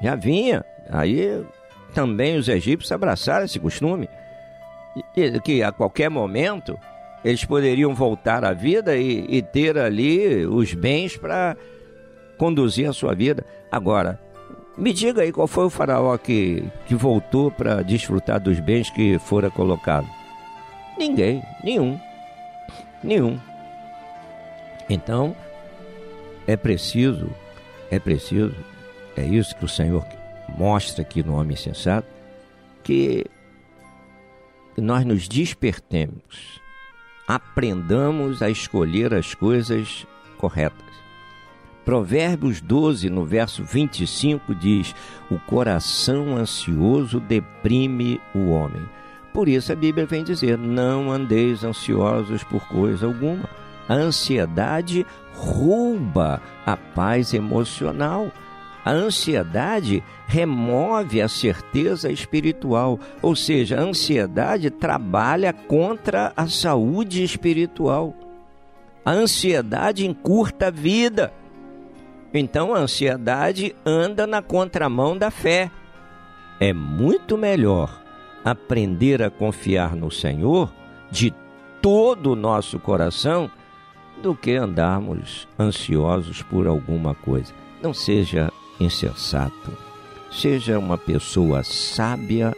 Já 0.00 0.14
vinha. 0.14 0.64
Aí 0.90 1.44
também 1.92 2.36
os 2.36 2.48
egípcios 2.48 2.92
abraçaram 2.92 3.44
esse 3.44 3.58
costume. 3.58 4.08
Que 5.44 5.62
a 5.62 5.72
qualquer 5.72 6.08
momento 6.08 6.78
eles 7.28 7.44
poderiam 7.44 7.94
voltar 7.94 8.42
à 8.42 8.54
vida 8.54 8.96
e, 8.96 9.26
e 9.28 9.42
ter 9.42 9.76
ali 9.76 10.46
os 10.46 10.72
bens 10.72 11.14
para 11.14 11.58
conduzir 12.38 12.88
a 12.88 12.92
sua 12.94 13.14
vida. 13.14 13.44
Agora, 13.70 14.18
me 14.78 14.94
diga 14.94 15.20
aí 15.20 15.30
qual 15.30 15.46
foi 15.46 15.66
o 15.66 15.70
faraó 15.70 16.16
que, 16.16 16.64
que 16.86 16.94
voltou 16.94 17.50
para 17.50 17.82
desfrutar 17.82 18.40
dos 18.40 18.58
bens 18.60 18.88
que 18.88 19.18
fora 19.18 19.50
colocado? 19.50 20.08
Ninguém, 20.96 21.42
nenhum. 21.62 22.00
Nenhum. 23.04 23.38
Então, 24.88 25.36
é 26.46 26.56
preciso, 26.56 27.28
é 27.90 27.98
preciso, 27.98 28.54
é 29.14 29.22
isso 29.22 29.54
que 29.54 29.66
o 29.66 29.68
Senhor 29.68 30.02
mostra 30.56 31.02
aqui 31.02 31.22
no 31.22 31.38
homem 31.38 31.58
sensato, 31.58 32.08
que 32.82 33.26
nós 34.78 35.04
nos 35.04 35.28
despertemos 35.28 36.66
aprendamos 37.28 38.40
a 38.40 38.48
escolher 38.48 39.12
as 39.12 39.34
coisas 39.34 40.06
corretas. 40.38 40.88
Provérbios 41.84 42.60
12, 42.62 43.10
no 43.10 43.24
verso 43.24 43.62
25, 43.62 44.54
diz: 44.54 44.94
O 45.30 45.38
coração 45.38 46.36
ansioso 46.36 47.20
deprime 47.20 48.18
o 48.34 48.48
homem. 48.48 48.82
Por 49.32 49.46
isso 49.46 49.72
a 49.72 49.76
Bíblia 49.76 50.06
vem 50.06 50.24
dizer: 50.24 50.56
Não 50.56 51.12
andeis 51.12 51.64
ansiosos 51.64 52.42
por 52.42 52.66
coisa 52.66 53.06
alguma. 53.06 53.48
A 53.86 53.94
ansiedade 53.94 55.06
rouba 55.34 56.42
a 56.64 56.76
paz 56.76 57.34
emocional. 57.34 58.32
A 58.88 58.92
ansiedade 58.92 60.02
remove 60.26 61.20
a 61.20 61.28
certeza 61.28 62.10
espiritual, 62.10 62.98
ou 63.20 63.36
seja, 63.36 63.78
a 63.78 63.82
ansiedade 63.82 64.70
trabalha 64.70 65.52
contra 65.52 66.32
a 66.34 66.46
saúde 66.46 67.22
espiritual. 67.22 68.14
A 69.04 69.10
ansiedade 69.10 70.06
encurta 70.06 70.68
a 70.68 70.70
vida. 70.70 71.34
Então 72.32 72.74
a 72.74 72.78
ansiedade 72.78 73.76
anda 73.84 74.26
na 74.26 74.40
contramão 74.40 75.18
da 75.18 75.30
fé. 75.30 75.70
É 76.58 76.72
muito 76.72 77.36
melhor 77.36 78.02
aprender 78.42 79.22
a 79.22 79.28
confiar 79.28 79.94
no 79.94 80.10
Senhor 80.10 80.72
de 81.10 81.34
todo 81.82 82.32
o 82.32 82.36
nosso 82.36 82.78
coração 82.78 83.50
do 84.22 84.34
que 84.34 84.52
andarmos 84.52 85.46
ansiosos 85.60 86.40
por 86.40 86.66
alguma 86.66 87.14
coisa. 87.14 87.52
Não 87.82 87.92
seja 87.92 88.50
insensato, 88.80 89.72
seja 90.30 90.78
uma 90.78 90.98
pessoa 90.98 91.62
sábia 91.62 92.54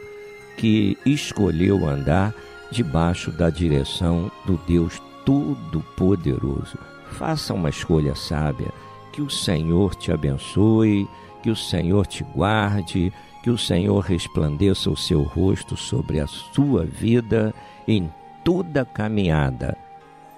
que 0.57 0.99
escolheu 1.07 1.89
andar 1.89 2.35
debaixo 2.71 3.31
da 3.31 3.51
direção 3.51 4.31
do 4.47 4.59
Deus 4.67 5.01
Todo-Poderoso. 5.25 6.79
Faça 7.13 7.55
uma 7.55 7.71
escolha 7.71 8.15
sábia, 8.15 8.69
que 9.13 9.21
o 9.21 9.31
Senhor 9.31 9.95
te 9.95 10.13
abençoe, 10.13 11.09
que 11.43 11.51
o 11.51 11.57
Senhor 11.57 12.07
te 12.07 12.23
guarde, 12.23 13.13
que 13.43 13.51
o 13.51 13.59
Senhor 13.59 14.01
resplandeça 14.01 14.91
o 14.91 14.97
seu 14.97 15.23
rosto 15.23 15.77
sobre 15.77 16.21
a 16.21 16.27
sua 16.27 16.85
vida 16.85 17.55
em 17.89 18.13
toda 18.45 18.85
caminhada. 18.85 19.77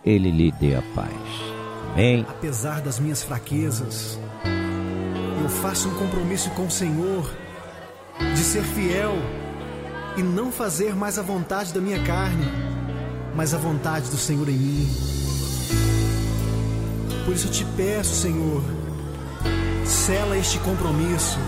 Ele 0.05 0.31
lhe 0.31 0.51
dê 0.53 0.75
a 0.75 0.83
paz. 0.95 1.13
Amém. 1.93 2.25
Apesar 2.29 2.81
das 2.81 2.99
minhas 2.99 3.23
fraquezas, 3.23 4.19
eu 5.43 5.49
faço 5.49 5.89
um 5.89 5.95
compromisso 5.95 6.51
com 6.51 6.67
o 6.67 6.71
Senhor 6.71 7.29
de 8.33 8.39
ser 8.39 8.63
fiel 8.63 9.13
e 10.17 10.23
não 10.23 10.53
fazer 10.53 10.95
mais 10.95 11.19
a 11.19 11.23
vontade 11.23 11.73
da 11.73 11.81
minha 11.81 12.01
carne, 12.05 12.45
mas 13.35 13.53
a 13.53 13.59
vontade 13.59 14.09
do 14.09 14.17
Senhor 14.17 14.49
em 14.49 14.57
mim. 14.57 14.89
Por 17.25 17.35
isso 17.35 17.49
eu 17.49 17.51
te 17.51 17.65
peço, 17.77 18.15
Senhor, 18.15 18.63
sela 19.85 20.39
este 20.39 20.61
compromisso. 20.61 21.41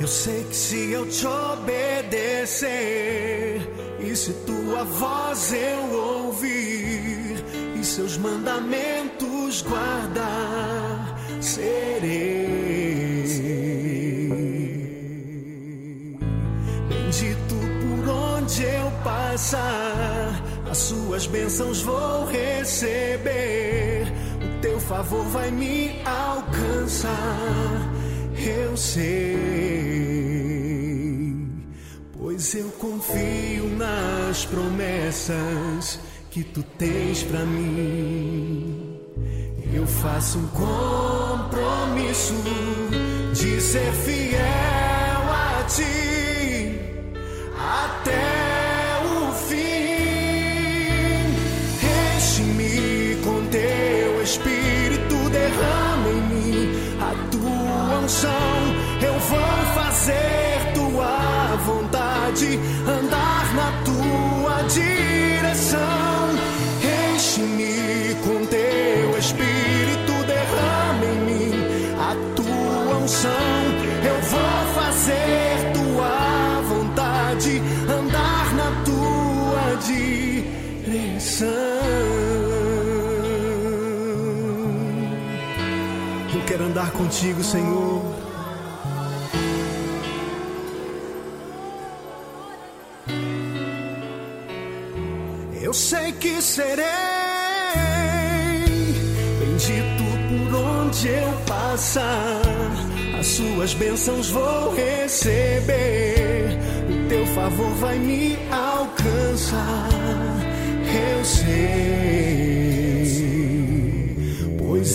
Eu 0.00 0.06
sei 0.06 0.44
que 0.44 0.54
se 0.54 0.92
eu 0.92 1.08
te 1.08 1.26
obedecer, 1.26 2.68
e 3.98 4.14
se 4.14 4.32
tua 4.46 4.84
voz 4.84 5.52
eu 5.52 5.92
ouvir, 5.92 7.44
e 7.78 7.84
seus 7.84 8.16
mandamentos 8.16 9.62
guardar, 9.62 11.18
serei 11.40 12.38
bendito 16.88 17.54
por 17.80 18.08
onde 18.08 18.62
eu 18.62 18.90
passar. 19.02 20.44
As 20.70 20.78
suas 20.78 21.26
bênçãos 21.26 21.82
vou 21.82 22.26
receber, 22.26 24.06
o 24.36 24.60
teu 24.60 24.78
favor 24.78 25.24
vai 25.24 25.50
me 25.50 26.00
alcançar. 26.04 27.98
Eu 28.40 28.76
sei, 28.76 29.87
pois 32.38 32.54
eu 32.54 32.70
confio 32.78 33.68
nas 33.76 34.44
promessas 34.44 35.98
que 36.30 36.44
tu 36.44 36.62
tens 36.78 37.24
para 37.24 37.40
mim. 37.40 38.96
Eu 39.74 39.84
faço 39.84 40.38
um 40.38 40.46
compromisso 40.46 42.34
de 43.34 43.60
ser 43.60 43.92
fiel 43.92 44.38
a 44.38 45.64
ti 45.64 46.78
até 47.58 48.22
o 49.02 49.32
fim. 49.32 49.58
Enche-me 52.16 53.16
com 53.24 53.44
teu 53.46 54.22
espírito, 54.22 55.28
derrama 55.30 56.08
em 56.08 56.22
mim 56.28 56.70
a 57.00 57.14
tua 57.32 57.98
unção. 57.98 58.30
Eu 59.02 59.18
vou 59.18 59.74
fazer 59.74 60.37
andar 86.68 86.90
contigo, 86.92 87.42
Senhor. 87.42 88.02
Eu 95.60 95.72
sei 95.72 96.12
que 96.12 96.40
serei 96.40 96.84
bendito 99.40 100.04
por 100.28 100.54
onde 100.54 101.08
eu 101.08 101.32
passar. 101.46 102.42
As 103.18 103.26
suas 103.26 103.74
bênçãos 103.74 104.30
vou 104.30 104.74
receber. 104.74 106.58
O 106.88 107.08
teu 107.08 107.26
favor 107.28 107.70
vai 107.76 107.98
me 107.98 108.38
alcançar. 108.50 109.88
Eu 111.18 111.24
sei, 111.24 112.57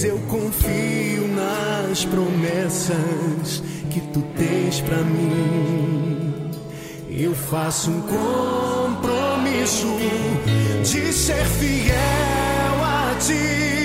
eu 0.01 0.17
confio 0.27 1.27
nas 1.27 2.05
promessas 2.05 3.61
que 3.91 4.01
tu 4.11 4.21
tens 4.35 4.81
para 4.81 4.97
mim. 4.97 6.49
Eu 7.11 7.35
faço 7.35 7.91
um 7.91 8.01
compromisso 8.01 9.85
de 10.81 11.13
ser 11.13 11.45
fiel 11.45 12.83
a 12.83 13.15
ti 13.19 13.82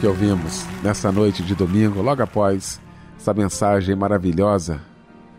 que 0.00 0.06
ouvimos 0.06 0.64
nessa 0.82 1.10
noite 1.10 1.42
de 1.42 1.56
domingo, 1.56 2.00
logo 2.00 2.22
após 2.22 2.80
essa 3.18 3.34
mensagem 3.34 3.96
maravilhosa 3.96 4.80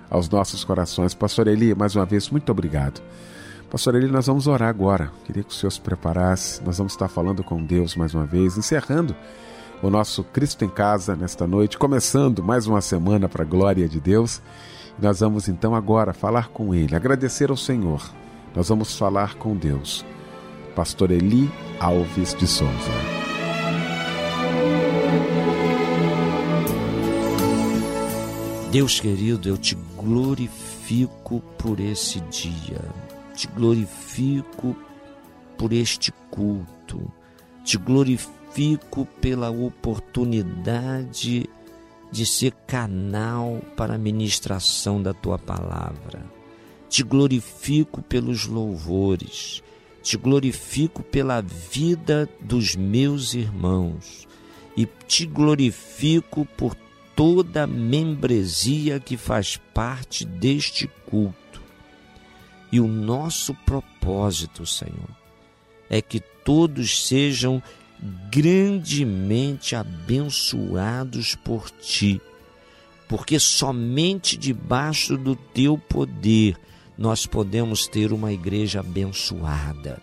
aos 0.10 0.28
nossos 0.28 0.66
corações. 0.66 1.14
Pastor 1.14 1.48
Eli, 1.48 1.74
mais 1.74 1.96
uma 1.96 2.06
vez, 2.06 2.30
muito 2.30 2.52
obrigado. 2.52 3.02
Pastor 3.72 3.96
Eli, 3.96 4.08
nós 4.08 4.28
vamos 4.28 4.48
orar 4.48 4.68
agora. 4.68 5.12
Queria 5.24 5.44
que 5.44 5.52
o 5.52 5.54
Senhor 5.54 5.72
se 5.72 5.80
preparasse. 5.80 6.62
Nós 6.64 6.78
vamos 6.78 6.92
estar 6.92 7.08
falando 7.08 7.42
com 7.42 7.64
Deus 7.64 7.96
mais 7.96 8.14
uma 8.14 8.26
vez, 8.26 8.58
encerrando 8.58 9.16
o 9.82 9.90
nosso 9.90 10.26
Cristo 10.26 10.66
em 10.66 10.70
Casa 10.70 11.16
nesta 11.16 11.48
noite, 11.48 11.78
começando 11.78 12.44
mais 12.44 12.68
uma 12.68 12.82
semana 12.82 13.30
para 13.30 13.44
a 13.44 13.48
glória 13.48 13.88
de 13.88 14.00
Deus. 14.00 14.42
Nós 15.02 15.22
vamos 15.22 15.48
então 15.48 15.74
agora 15.74 16.12
falar 16.12 16.50
com 16.50 16.76
Ele, 16.76 16.96
agradecer 16.96 17.50
ao 17.50 17.58
Senhor. 17.58 18.02
Nós 18.54 18.68
vamos 18.68 18.98
falar 18.98 19.36
com 19.36 19.56
Deus. 19.56 20.06
Pastor 20.76 21.12
Eli 21.12 21.50
Alves 21.80 22.34
de 22.34 22.46
Souza. 22.46 23.19
Deus 28.72 29.00
querido, 29.00 29.50
eu 29.50 29.58
te 29.58 29.74
glorifico 29.98 31.42
por 31.58 31.80
esse 31.80 32.20
dia, 32.20 32.80
te 33.36 33.48
glorifico 33.48 34.76
por 35.58 35.74
este 35.74 36.12
culto, 36.30 37.12
te 37.64 37.80
glorifico 37.80 39.08
pela 39.20 39.50
oportunidade 39.50 41.50
de 42.12 42.26
ser 42.28 42.52
canal 42.68 43.60
para 43.76 43.96
a 43.96 43.98
ministração 43.98 45.02
da 45.02 45.16
tua 45.16 45.40
palavra. 45.40 46.24
Te 46.88 47.02
glorifico 47.02 48.04
pelos 48.04 48.46
louvores, 48.46 49.64
te 50.04 50.16
glorifico 50.16 51.02
pela 51.02 51.42
vida 51.42 52.30
dos 52.40 52.76
meus 52.76 53.34
irmãos. 53.34 54.28
E 54.78 54.86
te 55.08 55.26
glorifico 55.26 56.46
por 56.56 56.76
toda 57.20 57.64
a 57.64 57.68
membresia 57.68 58.98
que 58.98 59.18
faz 59.18 59.58
parte 59.74 60.24
deste 60.24 60.90
culto. 61.06 61.62
E 62.72 62.80
o 62.80 62.88
nosso 62.88 63.54
propósito, 63.54 64.66
Senhor, 64.66 65.10
é 65.90 66.02
que 66.02 66.22
todos 66.22 67.06
sejam 67.06 67.62
grandemente 68.32 69.76
abençoados 69.76 71.36
por 71.36 71.70
ti, 71.70 72.22
porque 73.06 73.38
somente 73.38 74.38
debaixo 74.38 75.18
do 75.18 75.36
teu 75.36 75.78
poder 75.78 76.58
nós 76.98 77.26
podemos 77.26 77.86
ter 77.86 78.14
uma 78.14 78.32
igreja 78.32 78.80
abençoada, 78.80 80.02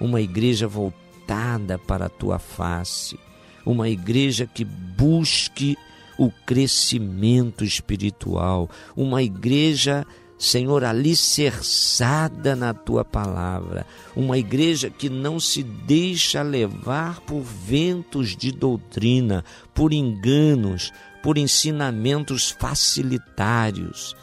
uma 0.00 0.20
igreja 0.20 0.68
voltada 0.68 1.76
para 1.76 2.06
a 2.06 2.08
tua 2.08 2.38
face, 2.38 3.18
uma 3.66 3.88
igreja 3.88 4.46
que 4.46 4.64
busque 4.64 5.76
o 6.18 6.30
crescimento 6.46 7.64
espiritual, 7.64 8.68
uma 8.96 9.22
igreja 9.22 10.06
Senhor, 10.42 10.82
alicerçada 10.82 12.56
na 12.56 12.74
tua 12.74 13.04
palavra, 13.04 13.86
uma 14.16 14.36
igreja 14.36 14.90
que 14.90 15.08
não 15.08 15.38
se 15.38 15.62
deixa 15.62 16.42
levar 16.42 17.20
por 17.20 17.42
ventos 17.42 18.36
de 18.36 18.50
doutrina, 18.50 19.44
por 19.72 19.92
enganos, 19.92 20.90
por 21.22 21.38
ensinamentos 21.38 22.50
facilitários. 22.50 24.16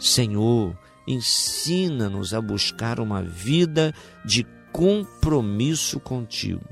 Senhor, 0.00 0.74
ensina-nos 1.06 2.32
a 2.32 2.40
buscar 2.40 2.98
uma 2.98 3.22
vida 3.22 3.92
de 4.24 4.46
compromisso 4.72 6.00
contigo. 6.00 6.64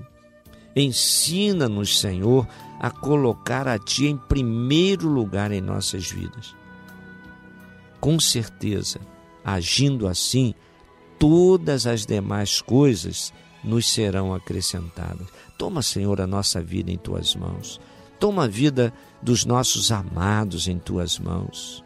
Ensina-nos, 0.74 2.00
Senhor, 2.00 2.48
a 2.80 2.90
colocar 2.90 3.66
a 3.68 3.78
Ti 3.78 4.06
em 4.06 4.16
primeiro 4.16 5.08
lugar 5.08 5.52
em 5.52 5.60
nossas 5.60 6.10
vidas 6.10 6.54
com 8.04 8.20
certeza, 8.20 9.00
agindo 9.42 10.06
assim, 10.06 10.52
todas 11.18 11.86
as 11.86 12.04
demais 12.04 12.60
coisas 12.60 13.32
nos 13.64 13.90
serão 13.90 14.34
acrescentadas. 14.34 15.26
Toma, 15.56 15.80
Senhor, 15.80 16.20
a 16.20 16.26
nossa 16.26 16.62
vida 16.62 16.92
em 16.92 16.98
tuas 16.98 17.34
mãos. 17.34 17.80
Toma 18.20 18.44
a 18.44 18.46
vida 18.46 18.92
dos 19.22 19.46
nossos 19.46 19.90
amados 19.90 20.68
em 20.68 20.78
tuas 20.78 21.18
mãos. 21.18 21.82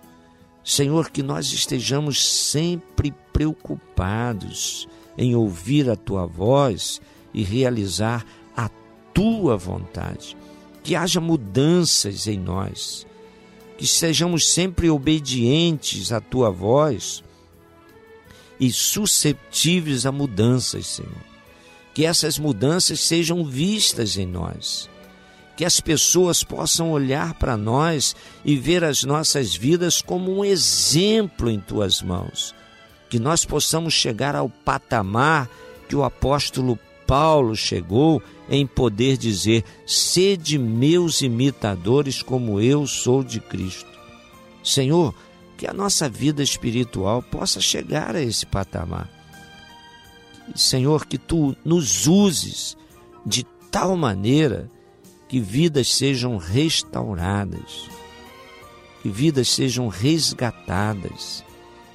Senhor, 0.65 1.09
que 1.09 1.23
nós 1.23 1.53
estejamos 1.53 2.27
sempre 2.27 3.15
preocupados 3.33 4.89
em 5.17 5.37
ouvir 5.37 5.89
a 5.89 5.95
tua 5.95 6.27
voz 6.27 7.01
e 7.33 7.45
realizar 7.45 8.27
a 8.57 8.69
tua 9.15 9.57
vontade. 9.57 10.37
Que 10.89 10.97
haja 10.97 11.21
mudanças 11.21 12.27
em 12.27 12.39
nós 12.39 13.07
que 13.77 13.87
sejamos 13.87 14.49
sempre 14.49 14.89
obedientes 14.89 16.13
à 16.13 16.19
tua 16.19 16.49
voz 16.49 17.23
e 18.59 18.73
susceptíveis 18.73 20.07
a 20.07 20.11
mudanças, 20.11 20.87
Senhor. 20.87 21.13
Que 21.93 22.07
essas 22.07 22.39
mudanças 22.39 23.01
sejam 23.01 23.45
vistas 23.45 24.17
em 24.17 24.25
nós. 24.25 24.89
Que 25.59 25.67
as 25.67 25.79
pessoas 25.79 26.43
possam 26.43 26.91
olhar 26.91 27.35
para 27.35 27.55
nós 27.55 28.17
e 28.43 28.57
ver 28.57 28.83
as 28.83 29.05
nossas 29.05 29.55
vidas 29.55 30.01
como 30.01 30.39
um 30.39 30.43
exemplo 30.43 31.51
em 31.51 31.61
tuas 31.61 32.01
mãos. 32.01 32.55
Que 33.11 33.19
nós 33.19 33.45
possamos 33.45 33.93
chegar 33.93 34.35
ao 34.35 34.49
patamar 34.49 35.51
que 35.87 35.95
o 35.95 36.03
apóstolo 36.03 36.79
Paulo 37.09 37.57
chegou 37.57 38.23
em 38.51 38.67
poder 38.67 39.17
dizer: 39.17 39.65
sede 39.87 40.59
meus 40.59 41.23
imitadores, 41.23 42.23
como 42.23 42.61
eu 42.61 42.87
sou 42.87 43.25
de 43.25 43.41
Cristo. 43.41 43.89
Senhor, 44.63 45.15
que 45.57 45.67
a 45.67 45.73
nossa 45.73 46.07
vida 46.07 46.43
espiritual 46.43 47.23
possa 47.23 47.63
chegar 47.63 48.15
a 48.15 48.21
esse 48.21 48.45
patamar. 48.45 49.09
Senhor, 50.55 51.07
que 51.07 51.17
tu 51.17 51.57
nos 51.65 52.07
uses 52.07 52.77
de 53.25 53.43
tal 53.71 53.97
maneira 53.97 54.71
que 55.29 55.41
vidas 55.41 55.95
sejam 55.95 56.37
restauradas, 56.37 57.89
que 59.03 59.09
vidas 59.09 59.49
sejam 59.49 59.89
resgatadas, 59.89 61.43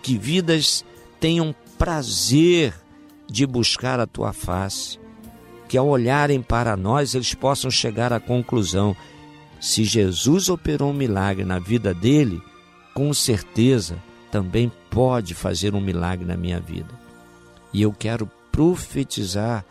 que 0.01 0.18
vidas 0.18 0.84
tenham 1.20 1.53
prazer 1.78 2.74
de 3.30 3.45
buscar 3.45 3.99
a 3.99 4.07
tua 4.07 4.34
face, 4.34 5.03
que 5.74 5.78
ao 5.80 5.88
olharem 5.88 6.40
para 6.40 6.78
nós 6.78 7.16
eles 7.16 7.34
possam 7.34 7.72
chegar 7.72 8.14
à 8.14 8.20
conclusão: 8.20 8.96
se 9.60 9.84
Jesus 9.84 10.48
operou 10.48 10.92
um 10.92 10.94
milagre 10.94 11.44
na 11.44 11.58
vida 11.58 11.96
dele, 11.96 12.40
com 12.94 13.12
certeza 13.12 13.98
também 14.32 14.72
pode 14.92 15.34
fazer 15.34 15.74
um 15.74 15.82
milagre 15.82 16.28
na 16.28 16.38
minha 16.38 16.60
vida. 16.60 16.94
E 17.74 17.82
eu 17.82 17.92
quero 17.92 18.30
profetizar 18.52 19.66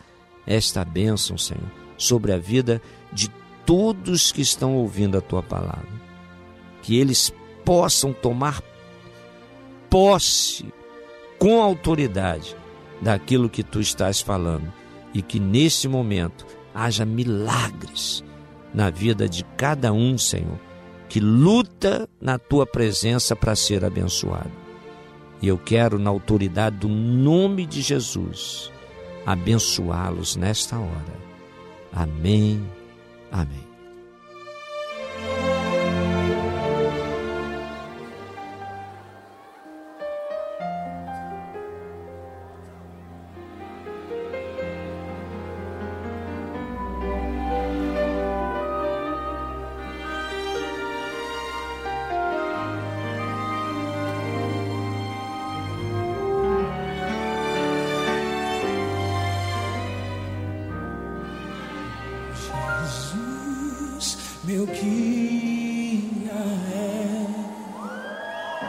esta 0.45 0.83
bênção, 0.83 1.37
Senhor, 1.37 1.71
sobre 1.97 2.33
a 2.33 2.37
vida 2.37 2.81
de 3.13 3.29
todos 3.65 4.29
que 4.29 4.41
estão 4.41 4.75
ouvindo 4.75 5.17
a 5.17 5.21
tua 5.21 5.41
palavra. 5.41 5.87
Que 6.81 6.99
eles 6.99 7.33
possam 7.63 8.11
tomar 8.11 8.61
posse 9.89 10.65
com 11.39 11.61
autoridade 11.61 12.57
daquilo 13.01 13.49
que 13.49 13.63
tu 13.63 13.79
estás 13.79 14.19
falando 14.19 14.82
e 15.13 15.21
que 15.21 15.39
nesse 15.39 15.87
momento 15.87 16.45
haja 16.73 17.05
milagres 17.05 18.23
na 18.73 18.89
vida 18.89 19.29
de 19.29 19.43
cada 19.55 19.93
um, 19.93 20.17
Senhor, 20.17 20.59
que 21.07 21.19
luta 21.19 22.09
na 22.19 22.39
tua 22.39 22.65
presença 22.65 23.35
para 23.35 23.55
ser 23.55 23.85
abençoado. 23.85 24.51
E 25.41 25.47
eu 25.47 25.57
quero, 25.57 25.99
na 25.99 26.09
autoridade 26.09 26.77
do 26.77 26.87
nome 26.87 27.65
de 27.65 27.81
Jesus, 27.81 28.71
abençoá-los 29.25 30.35
nesta 30.35 30.79
hora. 30.79 31.13
Amém. 31.91 32.65
Amém. 33.31 33.62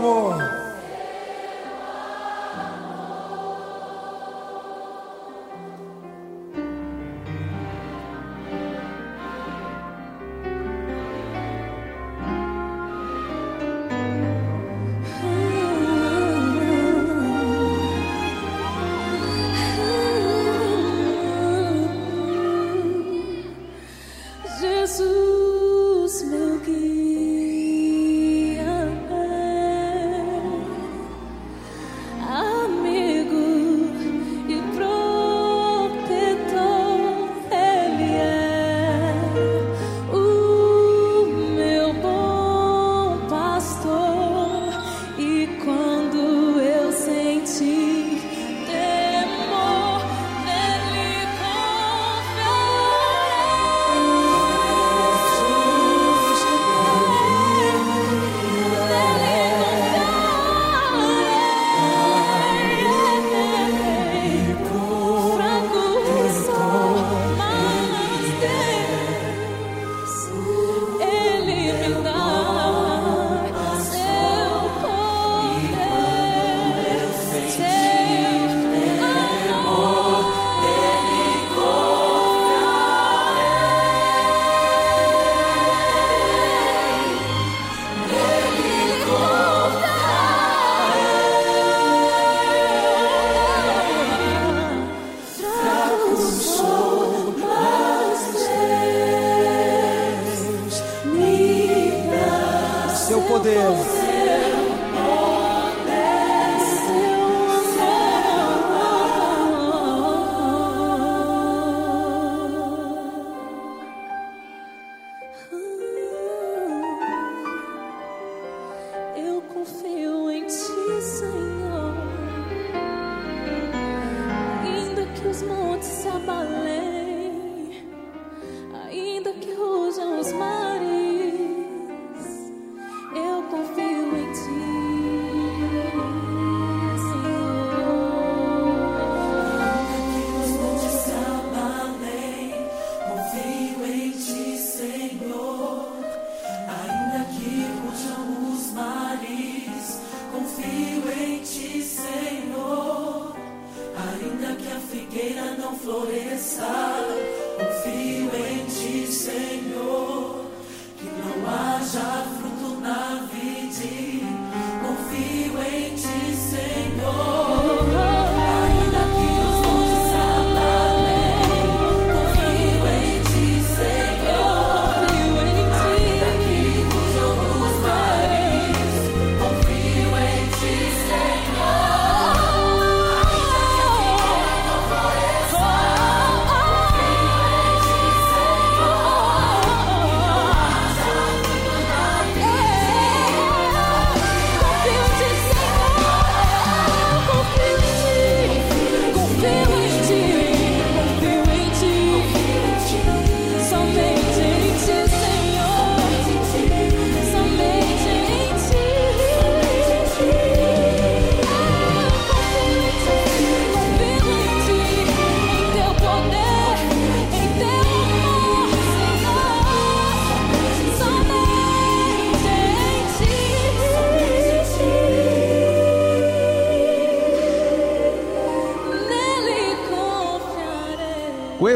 amor. 0.00 0.39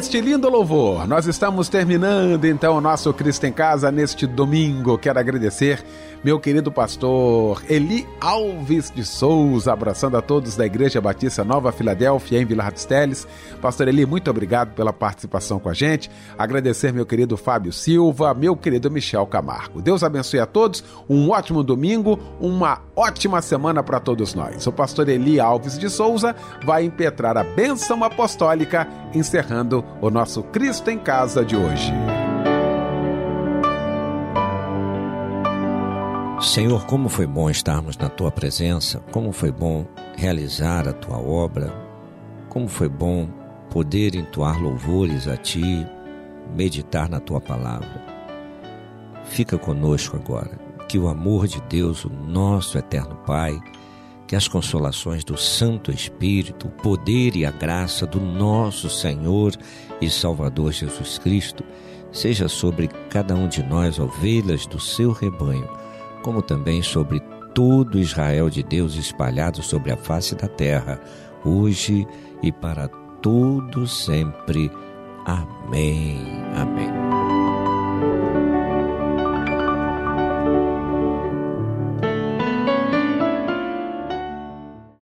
Este 0.05 0.20
lindo 0.20 0.50
louvor, 0.50 1.09
nós 1.09 1.26
estamos 1.26 1.70
terminando 1.70 2.44
então 2.44 2.76
o 2.76 2.80
nosso 2.80 3.11
Cristo 3.14 3.46
em 3.46 3.52
Casa 3.52 3.90
neste 3.90 4.26
domingo. 4.26 4.98
Quero 4.98 5.18
agradecer 5.18 5.82
meu 6.22 6.38
querido 6.40 6.72
pastor 6.72 7.62
Eli 7.68 8.07
Alves 8.18 8.90
de 8.90 9.05
Souza, 9.05 9.72
abraçando 9.72 10.16
a 10.16 10.22
todos 10.22 10.57
da 10.57 10.64
Igreja 10.64 11.00
Batista 11.00 11.44
Nova 11.44 11.70
Filadélfia, 11.70 12.40
em 12.40 12.46
Vila 12.46 12.70
dos 12.70 12.86
Teles. 12.86 13.26
Pastor 13.61 13.88
Eli, 13.88 14.07
muito 14.07 14.30
obrigado 14.30 14.74
pela 14.74 14.90
participação 14.90 15.59
com 15.59 15.68
a 15.68 15.74
gente. 15.74 16.11
Agradecer 16.38 16.94
meu 16.94 17.05
querido 17.05 17.36
Fábio 17.36 17.72
Silva, 17.72 18.32
meu 18.32 18.57
querido 18.57 18.90
Michel 18.90 19.26
Camargo. 19.26 19.82
Deus 19.82 20.02
abençoe 20.02 20.40
a 20.40 20.46
todos, 20.46 20.82
um 21.09 21.30
ótimo 21.30 21.62
domingo, 21.62 22.18
uma 22.40 22.80
ótima 22.96 23.42
semana 23.42 23.82
para 23.82 24.00
todos 24.00 24.34
nós. 24.34 24.66
O 24.66 24.72
pastor 24.72 25.09
Eli 25.11 25.38
Alves 25.38 25.78
de 25.78 25.90
Souza 25.90 26.34
vai 26.64 26.84
impetrar 26.84 27.36
a 27.36 27.44
bênção 27.44 28.02
apostólica, 28.02 28.88
encerrando 29.15 29.85
o 30.01 30.11
nosso 30.11 30.43
Cristo 30.43 30.91
em 30.91 30.99
Casa 30.99 31.45
de 31.45 31.57
hoje. 31.57 31.93
Senhor, 36.41 36.85
como 36.85 37.09
foi 37.09 37.27
bom 37.27 37.49
estarmos 37.49 37.97
na 37.97 38.09
tua 38.09 38.31
presença, 38.31 39.01
como 39.11 39.33
foi 39.33 39.51
bom 39.51 39.87
realizar 40.17 40.87
a 40.87 40.93
tua 40.93 41.19
obra, 41.19 41.73
como 42.49 42.69
foi 42.69 42.89
bom 42.89 43.29
poder 43.71 44.15
entoar 44.15 44.61
louvores 44.61 45.27
a 45.27 45.37
ti, 45.37 45.87
meditar 46.55 47.09
na 47.09 47.19
tua 47.19 47.41
palavra. 47.41 48.03
Fica 49.25 49.57
conosco 49.57 50.17
agora 50.17 50.51
que 50.87 50.99
o 50.99 51.09
amor 51.09 51.49
de 51.49 51.61
Deus, 51.62 52.05
o 52.05 52.11
nosso 52.11 52.77
eterno 52.77 53.17
Pai, 53.27 53.59
que 54.27 54.37
as 54.37 54.49
consolações 54.49 55.25
do 55.25 55.37
Santo 55.37 55.91
Espírito, 55.91 56.68
o 56.68 56.70
poder 56.70 57.37
e 57.37 57.45
a 57.45 57.51
graça 57.51 58.07
do 58.07 58.20
nosso 58.20 58.89
Senhor 58.89 59.53
e 60.01 60.09
Salvador 60.09 60.72
Jesus 60.72 61.18
Cristo 61.18 61.64
seja 62.11 62.49
sobre 62.49 62.89
cada 63.11 63.35
um 63.35 63.49
de 63.49 63.62
nós, 63.62 63.99
ovelhas 63.99 64.66
do 64.66 64.81
seu 64.81 65.12
rebanho, 65.12 65.68
como 66.22 66.41
também 66.41 66.83
sobre 66.83 67.20
todo 67.55 67.99
Israel 67.99 68.49
de 68.49 68.62
Deus 68.62 68.95
espalhado 68.97 69.62
sobre 69.62 69.93
a 69.93 69.97
face 69.97 70.35
da 70.35 70.49
terra, 70.49 71.01
hoje 71.45 72.07
e 72.43 72.51
para 72.51 72.89
todo 73.20 73.87
sempre. 73.87 74.70
Amém. 75.25 76.18
Amém. 76.55 77.14